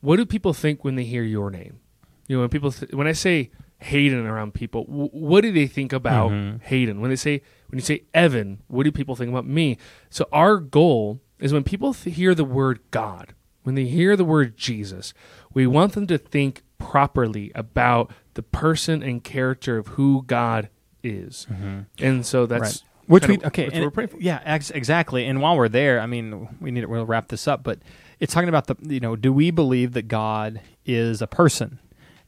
what 0.00 0.16
do 0.16 0.26
people 0.26 0.52
think 0.52 0.84
when 0.84 0.94
they 0.96 1.04
hear 1.04 1.22
your 1.22 1.50
name? 1.50 1.80
You 2.28 2.36
know, 2.36 2.40
when 2.40 2.48
people 2.50 2.72
th- 2.72 2.92
when 2.92 3.06
I 3.06 3.12
say 3.12 3.50
Hayden 3.78 4.26
around 4.26 4.54
people, 4.54 4.84
w- 4.84 5.10
what 5.12 5.40
do 5.42 5.50
they 5.52 5.66
think 5.66 5.92
about 5.92 6.30
Mhm. 6.30 6.62
Hayden? 6.62 7.00
When 7.00 7.10
they 7.10 7.16
say 7.16 7.42
when 7.68 7.78
you 7.78 7.84
say 7.84 8.02
Evan, 8.14 8.58
what 8.68 8.84
do 8.84 8.92
people 8.92 9.16
think 9.16 9.30
about 9.30 9.46
me? 9.46 9.76
So 10.10 10.28
our 10.32 10.58
goal 10.58 11.20
is 11.40 11.52
when 11.52 11.64
people 11.64 11.92
th- 11.94 12.14
hear 12.14 12.34
the 12.34 12.44
word 12.44 12.78
God, 12.90 13.34
when 13.64 13.74
they 13.74 13.86
hear 13.86 14.16
the 14.16 14.24
word 14.24 14.56
Jesus, 14.56 15.12
we 15.52 15.66
want 15.66 15.94
them 15.94 16.06
to 16.06 16.18
think 16.18 16.62
properly 16.78 17.50
about 17.54 18.12
the 18.34 18.42
person 18.42 19.02
and 19.02 19.22
character 19.24 19.78
of 19.78 19.88
who 19.88 20.22
God 20.26 20.68
is. 21.02 21.46
And 21.98 22.24
so 22.26 22.46
that's 22.46 22.60
Right. 22.82 22.82
Which 23.06 23.26
we 23.26 23.36
of 23.36 23.44
okay, 23.46 23.64
what 23.64 23.74
and 23.74 23.84
we're 23.84 23.90
praying 23.90 24.08
for. 24.08 24.18
yeah, 24.20 24.40
ex- 24.44 24.70
exactly. 24.70 25.26
And 25.26 25.40
while 25.40 25.56
we're 25.56 25.68
there, 25.68 26.00
I 26.00 26.06
mean, 26.06 26.48
we 26.60 26.70
need 26.70 26.82
to, 26.82 26.86
we'll 26.86 27.06
wrap 27.06 27.28
this 27.28 27.48
up, 27.48 27.62
but 27.62 27.80
it's 28.20 28.32
talking 28.32 28.48
about 28.48 28.66
the 28.66 28.76
you 28.82 29.00
know, 29.00 29.16
do 29.16 29.32
we 29.32 29.50
believe 29.50 29.92
that 29.92 30.08
God 30.08 30.60
is 30.86 31.20
a 31.20 31.26
person? 31.26 31.78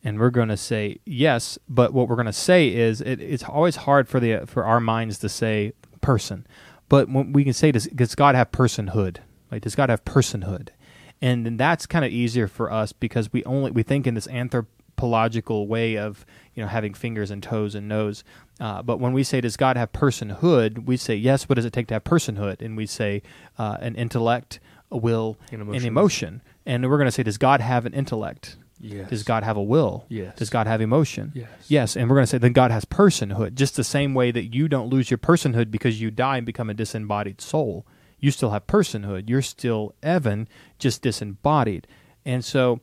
And 0.02 0.18
we're 0.18 0.30
going 0.30 0.48
to 0.48 0.56
say 0.56 0.98
yes, 1.06 1.58
but 1.68 1.94
what 1.94 2.08
we're 2.08 2.16
going 2.16 2.26
to 2.26 2.32
say 2.32 2.68
is 2.68 3.00
it, 3.00 3.20
it's 3.22 3.44
always 3.44 3.76
hard 3.76 4.08
for 4.08 4.20
the 4.20 4.44
for 4.46 4.64
our 4.64 4.80
minds 4.80 5.18
to 5.20 5.28
say 5.28 5.72
person, 6.00 6.46
but 6.88 7.08
when 7.08 7.32
we 7.32 7.44
can 7.44 7.54
say 7.54 7.72
does, 7.72 7.86
does 7.86 8.14
God 8.14 8.34
have 8.34 8.50
personhood? 8.50 9.18
Like 9.50 9.62
does 9.62 9.74
God 9.74 9.88
have 9.88 10.04
personhood? 10.04 10.68
And 11.22 11.46
then 11.46 11.56
that's 11.56 11.86
kind 11.86 12.04
of 12.04 12.12
easier 12.12 12.48
for 12.48 12.70
us 12.70 12.92
because 12.92 13.32
we 13.32 13.42
only 13.44 13.70
we 13.70 13.82
think 13.82 14.06
in 14.06 14.14
this 14.14 14.26
anthropological 14.98 15.66
way 15.66 15.96
of 15.96 16.24
you 16.54 16.62
know 16.62 16.68
having 16.68 16.94
fingers 16.94 17.30
and 17.30 17.42
toes 17.42 17.74
and 17.74 17.88
nose. 17.88 18.24
Uh, 18.60 18.82
but 18.82 19.00
when 19.00 19.12
we 19.12 19.24
say 19.24 19.40
does 19.40 19.56
God 19.56 19.76
have 19.76 19.92
personhood, 19.92 20.84
we 20.86 20.96
say 20.96 21.14
yes. 21.16 21.48
What 21.48 21.56
does 21.56 21.64
it 21.64 21.72
take 21.72 21.88
to 21.88 21.94
have 21.94 22.04
personhood? 22.04 22.62
And 22.62 22.76
we 22.76 22.86
say 22.86 23.22
uh, 23.58 23.78
an 23.80 23.96
intellect, 23.96 24.60
a 24.90 24.96
will, 24.96 25.36
And 25.50 25.60
and 25.62 25.70
emotion. 25.70 25.86
emotion. 25.88 26.42
And 26.66 26.88
we're 26.90 26.96
going 26.98 27.08
to 27.08 27.12
say 27.12 27.22
does 27.24 27.38
God 27.38 27.60
have 27.60 27.86
an 27.86 27.92
intellect? 27.94 28.56
Yes. 28.80 29.08
Does 29.10 29.22
God 29.22 29.44
have 29.44 29.56
a 29.56 29.62
will? 29.62 30.04
Yes. 30.08 30.36
Does 30.36 30.50
God 30.50 30.66
have 30.66 30.80
emotion? 30.80 31.32
Yes. 31.34 31.48
Yes, 31.68 31.96
and 31.96 32.08
we're 32.08 32.16
going 32.16 32.24
to 32.24 32.30
say 32.30 32.38
then 32.38 32.52
God 32.52 32.70
has 32.70 32.84
personhood, 32.84 33.54
just 33.54 33.76
the 33.76 33.84
same 33.84 34.14
way 34.14 34.30
that 34.30 34.52
you 34.54 34.68
don't 34.68 34.88
lose 34.90 35.10
your 35.10 35.18
personhood 35.18 35.70
because 35.70 36.00
you 36.00 36.10
die 36.10 36.36
and 36.38 36.44
become 36.46 36.68
a 36.68 36.74
disembodied 36.74 37.40
soul. 37.40 37.86
You 38.18 38.30
still 38.30 38.50
have 38.50 38.66
personhood. 38.66 39.28
You're 39.30 39.42
still 39.42 39.94
Evan, 40.02 40.48
just 40.78 41.02
disembodied. 41.02 41.86
And 42.26 42.44
so 42.44 42.80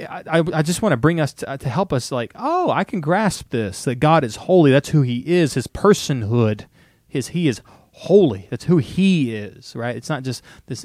I, 0.00 0.42
I, 0.52 0.62
just 0.62 0.82
want 0.82 0.92
to 0.92 0.96
bring 0.96 1.20
us 1.20 1.32
to, 1.34 1.56
to 1.56 1.68
help 1.68 1.92
us 1.92 2.10
like, 2.10 2.32
oh, 2.34 2.70
I 2.70 2.84
can 2.84 3.00
grasp 3.00 3.50
this 3.50 3.84
that 3.84 3.96
God 3.96 4.24
is 4.24 4.36
holy. 4.36 4.72
That's 4.72 4.88
who 4.88 5.02
he 5.02 5.20
is. 5.20 5.54
His 5.54 5.66
personhood, 5.66 6.66
his 7.06 7.28
he 7.28 7.46
is 7.46 7.60
holy. 7.92 8.48
That's 8.50 8.64
who 8.64 8.78
he 8.78 9.34
is, 9.34 9.76
right? 9.76 9.94
It's 9.94 10.08
not 10.08 10.24
just 10.24 10.42
this 10.66 10.84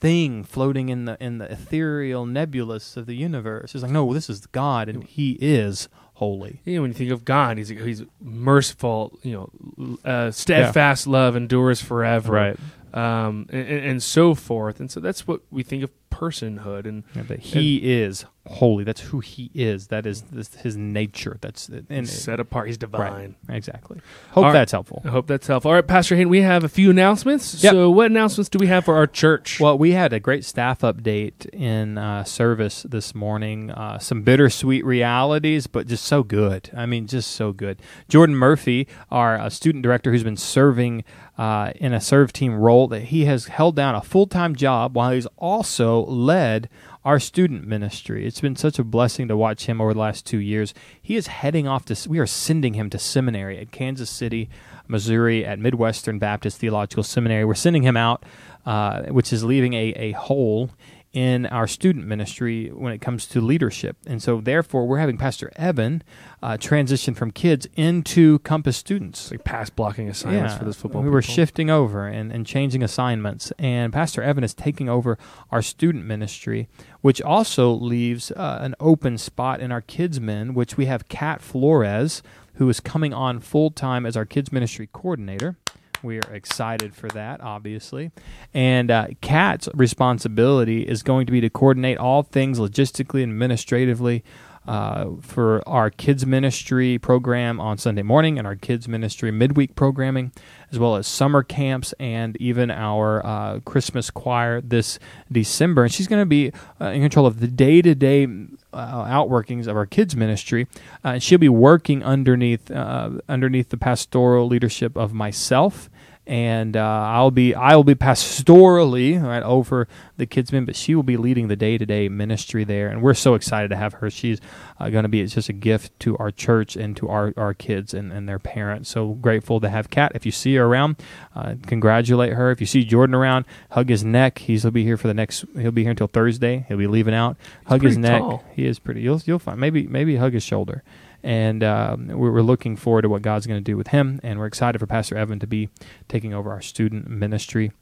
thing 0.00 0.44
floating 0.44 0.88
in 0.88 1.04
the 1.04 1.16
in 1.20 1.38
the 1.38 1.50
ethereal 1.50 2.26
nebulous 2.26 2.96
of 2.96 3.06
the 3.06 3.14
universe. 3.14 3.74
It's 3.74 3.82
like, 3.82 3.92
no, 3.92 4.12
this 4.12 4.28
is 4.28 4.46
God 4.46 4.88
and 4.88 5.04
he 5.04 5.38
is 5.40 5.88
holy. 6.14 6.60
Yeah, 6.64 6.80
when 6.80 6.90
you 6.90 6.94
think 6.94 7.10
of 7.10 7.24
God, 7.24 7.56
he's 7.58 7.68
he's 7.68 8.02
merciful. 8.20 9.18
You 9.22 9.50
know, 9.78 9.98
uh, 10.04 10.30
steadfast 10.30 11.06
love 11.06 11.36
endures 11.36 11.80
forever. 11.80 12.32
right 12.32 12.58
Um, 12.92 13.46
and, 13.50 13.68
and 13.68 14.02
so 14.02 14.34
forth. 14.34 14.80
And 14.80 14.90
so 14.90 15.00
that's 15.00 15.26
what 15.26 15.40
we 15.50 15.62
think 15.62 15.82
of 15.84 15.90
personhood. 16.10 16.86
And 16.86 17.04
Yeah, 17.14 17.22
that 17.22 17.40
he 17.40 17.76
is 18.00 18.24
holy. 18.46 18.84
That's 18.84 19.00
who 19.00 19.20
he 19.20 19.50
is. 19.54 19.88
That 19.88 20.06
is 20.06 20.22
this, 20.22 20.54
his 20.56 20.76
nature. 20.76 21.38
That's 21.40 21.70
and 21.88 22.08
set 22.08 22.40
apart. 22.40 22.66
He's 22.66 22.78
divine. 22.78 23.36
right. 23.48 23.56
Exactly. 23.56 24.00
Hope 24.30 24.36
All 24.36 24.42
right. 24.44 24.52
that's 24.52 24.72
helpful. 24.72 25.02
I 25.04 25.08
hope 25.08 25.26
that's 25.26 25.46
helpful. 25.46 25.70
All 25.70 25.74
right, 25.74 25.86
Pastor 25.86 26.16
Hayden, 26.16 26.28
we 26.30 26.40
have 26.42 26.64
a 26.64 26.68
few 26.68 26.90
announcements. 26.90 27.62
Yep. 27.62 27.72
So, 27.72 27.90
what 27.90 28.06
announcements 28.10 28.48
do 28.48 28.58
we 28.58 28.66
have 28.66 28.84
for 28.84 28.96
our 28.96 29.06
church? 29.06 29.60
Well, 29.60 29.78
we 29.78 29.92
had 29.92 30.12
a 30.12 30.20
great 30.20 30.44
staff 30.44 30.80
update 30.80 31.46
in 31.50 31.98
uh, 31.98 32.24
service 32.24 32.82
this 32.88 33.14
morning. 33.14 33.70
Uh, 33.70 33.98
some 33.98 34.22
bittersweet 34.22 34.84
realities, 34.84 35.66
but 35.66 35.86
just 35.86 36.04
so 36.04 36.22
good. 36.22 36.70
I 36.74 36.86
mean, 36.86 37.06
just 37.06 37.30
so 37.32 37.52
good. 37.52 37.80
Jordan 38.08 38.36
Murphy, 38.36 38.88
our 39.10 39.38
uh, 39.38 39.50
student 39.50 39.82
director, 39.82 40.10
who's 40.10 40.24
been 40.24 40.36
serving 40.36 41.04
uh, 41.38 41.72
in 41.76 41.92
a 41.92 42.00
serve 42.00 42.32
team 42.32 42.54
role, 42.54 42.88
that 42.88 43.04
he 43.04 43.26
has 43.26 43.46
held 43.46 43.76
down 43.76 43.94
a 43.94 44.02
full 44.02 44.26
time 44.26 44.54
job 44.56 44.96
while 44.96 45.12
he's 45.12 45.26
also 45.36 45.99
led 46.08 46.68
our 47.04 47.18
student 47.18 47.66
ministry. 47.66 48.26
It's 48.26 48.40
been 48.40 48.56
such 48.56 48.78
a 48.78 48.84
blessing 48.84 49.28
to 49.28 49.36
watch 49.36 49.66
him 49.66 49.80
over 49.80 49.94
the 49.94 50.00
last 50.00 50.26
two 50.26 50.38
years. 50.38 50.74
He 51.00 51.16
is 51.16 51.28
heading 51.28 51.66
off 51.66 51.84
to, 51.86 52.08
we 52.08 52.18
are 52.18 52.26
sending 52.26 52.74
him 52.74 52.90
to 52.90 52.98
seminary 52.98 53.58
at 53.58 53.70
Kansas 53.72 54.10
City, 54.10 54.50
Missouri, 54.86 55.44
at 55.44 55.58
Midwestern 55.58 56.18
Baptist 56.18 56.58
Theological 56.58 57.02
Seminary. 57.02 57.44
We're 57.44 57.54
sending 57.54 57.82
him 57.82 57.96
out, 57.96 58.24
uh, 58.66 59.04
which 59.04 59.32
is 59.32 59.44
leaving 59.44 59.72
a, 59.72 59.92
a 59.96 60.12
hole 60.12 60.70
in 61.12 61.46
our 61.46 61.66
student 61.66 62.06
ministry 62.06 62.68
when 62.68 62.92
it 62.92 63.00
comes 63.00 63.26
to 63.26 63.40
leadership. 63.40 63.96
And 64.06 64.22
so, 64.22 64.40
therefore, 64.40 64.86
we're 64.86 64.98
having 64.98 65.16
Pastor 65.16 65.50
Evan 65.56 66.02
uh, 66.42 66.56
transition 66.56 67.14
from 67.14 67.32
kids 67.32 67.66
into 67.74 68.38
Compass 68.40 68.76
students. 68.76 69.30
like 69.30 69.44
pass 69.44 69.70
blocking 69.70 70.08
assignments 70.08 70.54
for 70.54 70.64
this 70.64 70.76
football. 70.76 71.02
We 71.02 71.10
were 71.10 71.22
shifting 71.22 71.68
over 71.68 72.06
and, 72.06 72.30
and 72.30 72.46
changing 72.46 72.82
assignments, 72.82 73.52
and 73.58 73.92
Pastor 73.92 74.22
Evan 74.22 74.44
is 74.44 74.54
taking 74.54 74.88
over 74.88 75.18
our 75.50 75.62
student 75.62 76.04
ministry, 76.04 76.68
which 77.00 77.20
also 77.20 77.72
leaves 77.72 78.30
uh, 78.30 78.58
an 78.60 78.76
open 78.78 79.18
spot 79.18 79.60
in 79.60 79.72
our 79.72 79.80
kids 79.80 80.20
men, 80.20 80.54
which 80.54 80.76
we 80.76 80.86
have 80.86 81.08
Kat 81.08 81.42
Flores, 81.42 82.22
who 82.54 82.68
is 82.68 82.78
coming 82.78 83.12
on 83.12 83.40
full 83.40 83.70
time 83.70 84.06
as 84.06 84.16
our 84.16 84.24
kids 84.26 84.52
ministry 84.52 84.88
coordinator. 84.92 85.56
We 86.02 86.18
are 86.18 86.32
excited 86.32 86.94
for 86.94 87.08
that, 87.08 87.40
obviously. 87.40 88.10
And 88.54 88.90
uh, 88.90 89.08
Kat's 89.20 89.68
responsibility 89.74 90.82
is 90.82 91.02
going 91.02 91.26
to 91.26 91.32
be 91.32 91.40
to 91.40 91.50
coordinate 91.50 91.98
all 91.98 92.22
things 92.22 92.58
logistically 92.58 93.22
and 93.22 93.32
administratively 93.32 94.24
uh, 94.66 95.10
for 95.20 95.66
our 95.66 95.90
kids 95.90 96.26
ministry 96.26 96.98
program 96.98 97.60
on 97.60 97.78
Sunday 97.78 98.02
morning 98.02 98.38
and 98.38 98.46
our 98.46 98.56
kids 98.56 98.86
ministry 98.86 99.30
midweek 99.30 99.74
programming, 99.74 100.32
as 100.70 100.78
well 100.78 100.96
as 100.96 101.06
summer 101.06 101.42
camps 101.42 101.92
and 101.98 102.36
even 102.36 102.70
our 102.70 103.24
uh, 103.24 103.60
Christmas 103.60 104.10
choir 104.10 104.60
this 104.60 104.98
December. 105.32 105.84
And 105.84 105.92
she's 105.92 106.06
going 106.06 106.22
to 106.22 106.26
be 106.26 106.52
uh, 106.80 106.86
in 106.86 107.00
control 107.00 107.26
of 107.26 107.40
the 107.40 107.48
day 107.48 107.82
to 107.82 107.94
day 107.94 108.26
outworkings 108.72 109.66
of 109.66 109.76
our 109.76 109.86
kids 109.86 110.14
ministry. 110.14 110.66
Uh, 111.04 111.08
and 111.08 111.22
she'll 111.22 111.38
be 111.38 111.48
working 111.48 112.04
underneath 112.04 112.70
uh, 112.70 113.10
underneath 113.28 113.70
the 113.70 113.76
pastoral 113.76 114.46
leadership 114.46 114.96
of 114.96 115.12
myself 115.12 115.90
and 116.30 116.76
uh, 116.76 116.80
I'll 116.80 117.32
be 117.32 117.56
I 117.56 117.74
will 117.74 117.82
be 117.82 117.96
pastorally 117.96 119.20
right 119.20 119.42
over 119.42 119.88
the 120.16 120.28
kidsmen, 120.28 120.64
but 120.64 120.76
she 120.76 120.94
will 120.94 121.02
be 121.02 121.16
leading 121.16 121.48
the 121.48 121.56
day 121.56 121.76
to 121.76 121.84
day 121.84 122.08
ministry 122.08 122.62
there, 122.62 122.86
and 122.86 123.02
we're 123.02 123.14
so 123.14 123.34
excited 123.34 123.66
to 123.70 123.76
have 123.76 123.94
her. 123.94 124.08
She's 124.10 124.40
uh, 124.78 124.90
going 124.90 125.02
to 125.02 125.08
be 125.08 125.22
it's 125.22 125.34
just 125.34 125.48
a 125.48 125.52
gift 125.52 125.98
to 126.00 126.16
our 126.18 126.30
church 126.30 126.76
and 126.76 126.96
to 126.98 127.08
our, 127.08 127.34
our 127.36 127.52
kids 127.52 127.92
and, 127.92 128.12
and 128.12 128.28
their 128.28 128.38
parents. 128.38 128.90
So 128.90 129.14
grateful 129.14 129.58
to 129.58 129.68
have 129.68 129.90
Kat. 129.90 130.12
If 130.14 130.24
you 130.24 130.30
see 130.30 130.54
her 130.54 130.66
around, 130.66 131.02
uh, 131.34 131.56
congratulate 131.66 132.34
her. 132.34 132.52
If 132.52 132.60
you 132.60 132.66
see 132.68 132.84
Jordan 132.84 133.16
around, 133.16 133.44
hug 133.72 133.88
his 133.88 134.04
neck. 134.04 134.38
He's 134.38 134.62
he'll 134.62 134.70
be 134.70 134.84
here 134.84 134.96
for 134.96 135.08
the 135.08 135.14
next. 135.14 135.44
He'll 135.58 135.72
be 135.72 135.82
here 135.82 135.90
until 135.90 136.06
Thursday. 136.06 136.64
He'll 136.68 136.78
be 136.78 136.86
leaving 136.86 137.14
out. 137.14 137.38
hug 137.66 137.82
his 137.82 137.98
neck. 137.98 138.20
tall. 138.20 138.44
He 138.54 138.66
is 138.66 138.78
pretty. 138.78 139.00
You'll 139.00 139.20
you'll 139.24 139.40
find 139.40 139.58
maybe 139.58 139.88
maybe 139.88 140.14
hug 140.14 140.34
his 140.34 140.44
shoulder 140.44 140.84
and 141.22 141.62
um, 141.62 142.08
we're, 142.08 142.40
looking 142.40 142.76
forward 142.76 143.02
to 143.02 143.08
what 143.08 143.22
God's 143.22 143.46
going 143.46 143.62
to 143.62 143.64
do 143.64 143.76
with 143.76 143.88
him. 143.88 144.20
And 144.22 144.38
we're 144.38 144.46
excited 144.46 144.78
for 144.78 144.86
Pastor 144.86 145.16
Evan 145.16 145.38
to 145.40 145.46
be 145.46 145.68
taking 146.08 146.32
over 146.32 146.50
our 146.50 146.62
student 146.62 147.08
ministry. 147.08 147.72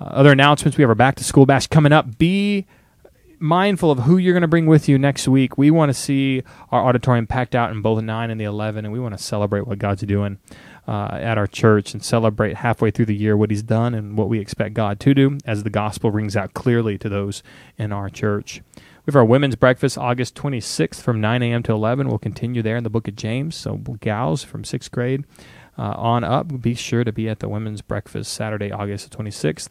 Uh, 0.00 0.04
other 0.04 0.32
announcements: 0.32 0.78
we 0.78 0.82
have 0.82 0.88
our 0.88 0.94
back 0.94 1.16
to 1.16 1.24
school 1.24 1.46
bash 1.46 1.66
coming 1.66 1.92
up. 1.92 2.18
Be 2.18 2.66
mindful 3.38 3.90
of 3.90 4.00
who 4.00 4.16
you're 4.16 4.32
going 4.32 4.40
to 4.40 4.48
bring 4.48 4.66
with 4.66 4.88
you 4.88 4.98
next 4.98 5.28
week. 5.28 5.58
We 5.58 5.70
want 5.70 5.90
to 5.90 5.94
see 5.94 6.42
our 6.70 6.84
auditorium 6.86 7.26
packed 7.26 7.54
out 7.54 7.70
in 7.70 7.82
both 7.82 7.96
the 7.96 8.02
nine 8.02 8.30
and 8.30 8.40
the 8.40 8.44
eleven, 8.44 8.84
and 8.84 8.92
we 8.92 9.00
want 9.00 9.16
to 9.16 9.22
celebrate 9.22 9.66
what 9.66 9.78
God's 9.78 10.02
doing. 10.02 10.38
Uh, 10.88 11.18
at 11.20 11.36
our 11.36 11.48
church 11.48 11.94
and 11.94 12.04
celebrate 12.04 12.58
halfway 12.58 12.92
through 12.92 13.06
the 13.06 13.16
year 13.16 13.36
what 13.36 13.50
he's 13.50 13.64
done 13.64 13.92
and 13.92 14.16
what 14.16 14.28
we 14.28 14.38
expect 14.38 14.72
God 14.72 15.00
to 15.00 15.14
do 15.14 15.36
as 15.44 15.64
the 15.64 15.68
gospel 15.68 16.12
rings 16.12 16.36
out 16.36 16.54
clearly 16.54 16.96
to 16.98 17.08
those 17.08 17.42
in 17.76 17.90
our 17.90 18.08
church. 18.08 18.62
We 19.06 19.12
have 19.12 19.16
our 19.16 19.24
women's 19.24 19.54
breakfast 19.54 19.96
August 19.96 20.34
26th 20.34 21.00
from 21.00 21.20
9 21.20 21.40
a.m. 21.40 21.62
to 21.62 21.72
11. 21.72 22.08
We'll 22.08 22.18
continue 22.18 22.60
there 22.60 22.76
in 22.76 22.82
the 22.82 22.90
book 22.90 23.06
of 23.06 23.14
James. 23.14 23.54
So, 23.54 23.76
gals 23.76 24.42
from 24.42 24.64
sixth 24.64 24.90
grade 24.90 25.24
uh, 25.78 25.94
on 25.96 26.24
up, 26.24 26.60
be 26.60 26.74
sure 26.74 27.04
to 27.04 27.12
be 27.12 27.28
at 27.28 27.38
the 27.38 27.48
women's 27.48 27.82
breakfast 27.82 28.32
Saturday, 28.32 28.72
August 28.72 29.16
26th. 29.16 29.68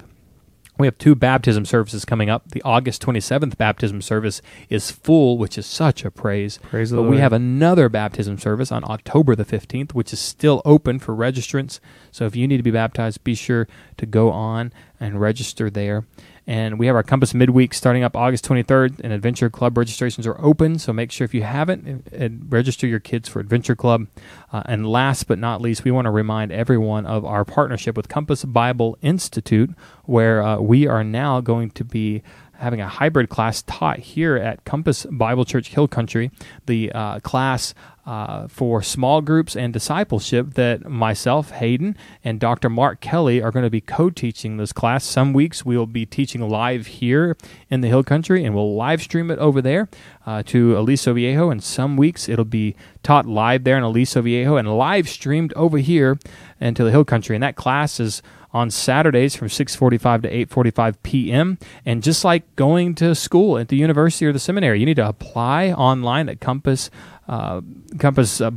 We 0.77 0.87
have 0.87 0.97
two 0.97 1.15
baptism 1.15 1.65
services 1.65 2.05
coming 2.05 2.29
up. 2.29 2.51
The 2.51 2.61
August 2.63 3.01
27th 3.01 3.57
baptism 3.57 4.01
service 4.01 4.41
is 4.69 4.91
full, 4.91 5.37
which 5.37 5.57
is 5.57 5.65
such 5.65 6.05
a 6.05 6.11
praise. 6.11 6.57
Praise 6.63 6.91
the 6.91 6.97
but 6.97 7.03
we 7.03 7.17
have 7.17 7.33
another 7.33 7.89
baptism 7.89 8.37
service 8.37 8.71
on 8.71 8.83
October 8.85 9.35
the 9.35 9.45
15th, 9.45 9.93
which 9.93 10.13
is 10.13 10.19
still 10.19 10.61
open 10.63 10.99
for 10.99 11.13
registrants. 11.13 11.79
So 12.11 12.25
if 12.25 12.35
you 12.35 12.47
need 12.47 12.57
to 12.57 12.63
be 12.63 12.71
baptized, 12.71 13.23
be 13.23 13.35
sure 13.35 13.67
to 13.97 14.05
go 14.05 14.31
on 14.31 14.73
and 14.99 15.19
register 15.19 15.69
there. 15.69 16.05
And 16.47 16.77
we 16.77 16.85
have 16.87 16.95
our 16.95 17.03
Compass 17.03 17.33
Midweek 17.33 17.73
starting 17.73 18.03
up 18.03 18.15
August 18.15 18.45
23rd, 18.45 18.99
and 19.03 19.11
Adventure 19.11 19.49
Club 19.49 19.77
registrations 19.77 20.27
are 20.27 20.39
open. 20.39 20.77
So 20.77 20.93
make 20.93 21.11
sure 21.11 21.25
if 21.25 21.33
you 21.33 21.41
haven't, 21.41 22.07
uh, 22.13 22.29
register 22.47 22.85
your 22.85 22.99
kids 22.99 23.27
for 23.27 23.39
Adventure 23.39 23.75
Club. 23.75 24.07
Uh, 24.53 24.61
and 24.65 24.87
last 24.87 25.27
but 25.27 25.39
not 25.39 25.59
least, 25.59 25.83
we 25.83 25.91
want 25.91 26.05
to 26.05 26.11
remind 26.11 26.51
everyone 26.51 27.05
of 27.05 27.25
our 27.25 27.45
partnership 27.45 27.97
with 27.97 28.09
Compass 28.09 28.45
Bible 28.45 28.97
Institute, 29.01 29.71
where 30.03 30.43
uh, 30.43 30.59
we 30.59 30.85
are 30.87 31.03
now 31.03 31.41
going 31.41 31.71
to 31.71 31.83
be 31.83 32.21
having 32.57 32.79
a 32.79 32.87
hybrid 32.87 33.29
class 33.29 33.63
taught 33.63 33.99
here 33.99 34.37
at 34.37 34.63
Compass 34.65 35.05
Bible 35.11 35.45
Church 35.45 35.69
Hill 35.69 35.87
Country. 35.87 36.31
The 36.67 36.91
uh, 36.91 37.19
class 37.19 37.73
uh, 38.05 38.47
for 38.47 38.83
small 38.83 39.21
groups 39.21 39.55
and 39.55 39.73
discipleship 39.73 40.53
that 40.53 40.87
myself, 40.87 41.51
Hayden, 41.51 41.97
and 42.23 42.39
Dr. 42.39 42.69
Mark 42.69 43.01
Kelly 43.01 43.41
are 43.41 43.51
going 43.51 43.63
to 43.63 43.69
be 43.69 43.81
co 43.81 44.09
teaching 44.09 44.57
this 44.57 44.71
class. 44.71 45.03
Some 45.03 45.33
weeks 45.33 45.65
we 45.65 45.77
will 45.77 45.87
be 45.87 46.05
teaching 46.05 46.47
live 46.47 46.87
here 46.87 47.35
in 47.69 47.81
the 47.81 47.87
Hill 47.87 48.03
Country 48.03 48.45
and 48.45 48.53
we'll 48.53 48.75
live 48.75 49.01
stream 49.01 49.31
it 49.31 49.39
over 49.39 49.61
there 49.61 49.89
uh, 50.25 50.43
to 50.43 50.77
Aliso 50.77 51.13
Viejo. 51.13 51.49
And 51.49 51.63
some 51.63 51.97
weeks 51.97 52.29
it'll 52.29 52.45
be 52.45 52.75
taught 53.01 53.25
live 53.25 53.63
there 53.63 53.77
in 53.77 53.83
Aliso 53.83 54.21
Viejo 54.21 54.55
and 54.55 54.77
live 54.77 55.09
streamed 55.09 55.53
over 55.53 55.79
here 55.79 56.19
into 56.59 56.83
the 56.83 56.91
Hill 56.91 57.05
Country. 57.05 57.35
And 57.35 57.43
that 57.43 57.55
class 57.55 57.99
is 57.99 58.21
on 58.55 58.71
Saturdays 58.71 59.35
from 59.35 59.49
6:45 59.49 60.21
to 60.21 60.29
8:45 60.29 60.95
p.m. 61.03 61.57
And 61.85 62.01
just 62.01 62.23
like 62.23 62.55
going 62.55 62.95
to 62.95 63.13
school 63.13 63.57
at 63.57 63.67
the 63.67 63.75
university 63.75 64.25
or 64.25 64.31
the 64.31 64.39
seminary, 64.39 64.79
you 64.79 64.85
need 64.85 64.95
to 64.95 65.07
apply 65.07 65.73
online 65.73 66.29
at 66.29 66.39
Compass 66.39 66.89
uh, 67.27 67.61
Compass 67.99 68.41
uh, 68.41 68.51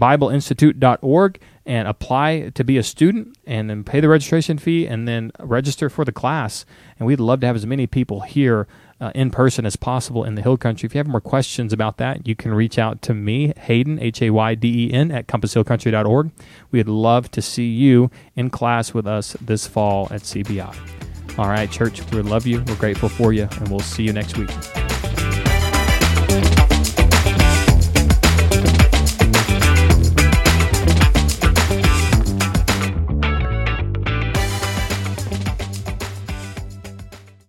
and 1.66 1.87
apply 1.87 2.50
to 2.54 2.64
be 2.64 2.78
a 2.78 2.83
student, 2.83 3.37
and 3.46 3.68
then 3.68 3.85
pay 3.85 4.00
the 4.00 4.09
registration 4.09 4.59
fee, 4.59 4.87
and 4.87 5.07
then 5.07 5.31
register 5.38 5.90
for 5.90 6.04
the 6.04 6.12
class. 6.12 6.64
And 6.98 7.07
we'd 7.07 7.20
love 7.20 7.40
to 7.40 7.46
have 7.46 7.57
as 7.57 7.66
many 7.66 7.87
people 7.87 8.20
here. 8.20 8.66
Uh, 9.00 9.12
in 9.14 9.31
person 9.31 9.64
as 9.64 9.76
possible 9.76 10.24
in 10.24 10.35
the 10.35 10.42
Hill 10.42 10.57
Country. 10.57 10.85
If 10.88 10.92
you 10.92 10.98
have 10.98 11.07
more 11.07 11.20
questions 11.20 11.72
about 11.72 11.98
that, 11.98 12.26
you 12.26 12.35
can 12.35 12.52
reach 12.52 12.81
out 12.81 13.00
to 13.02 13.14
me, 13.14 13.52
Hayden, 13.57 14.00
H 14.00 14.20
A 14.22 14.31
Y 14.31 14.57
D 14.57 14.88
E 14.88 14.92
N, 14.92 15.12
at 15.12 15.28
compasshillcountry.org. 15.28 16.33
We'd 16.72 16.88
love 16.88 17.31
to 17.31 17.40
see 17.40 17.68
you 17.68 18.11
in 18.35 18.50
class 18.50 18.92
with 18.92 19.07
us 19.07 19.37
this 19.40 19.68
fall 19.68 20.09
at 20.11 20.22
CBI. 20.22 21.38
All 21.38 21.46
right, 21.46 21.70
church, 21.70 22.02
we 22.11 22.22
love 22.22 22.44
you. 22.44 22.64
We're 22.66 22.74
grateful 22.74 23.09
for 23.09 23.33
you, 23.33 23.48
and 23.48 23.68
we'll 23.68 23.78
see 23.78 24.02
you 24.02 24.12
next 24.12 24.37
week. 24.37 24.50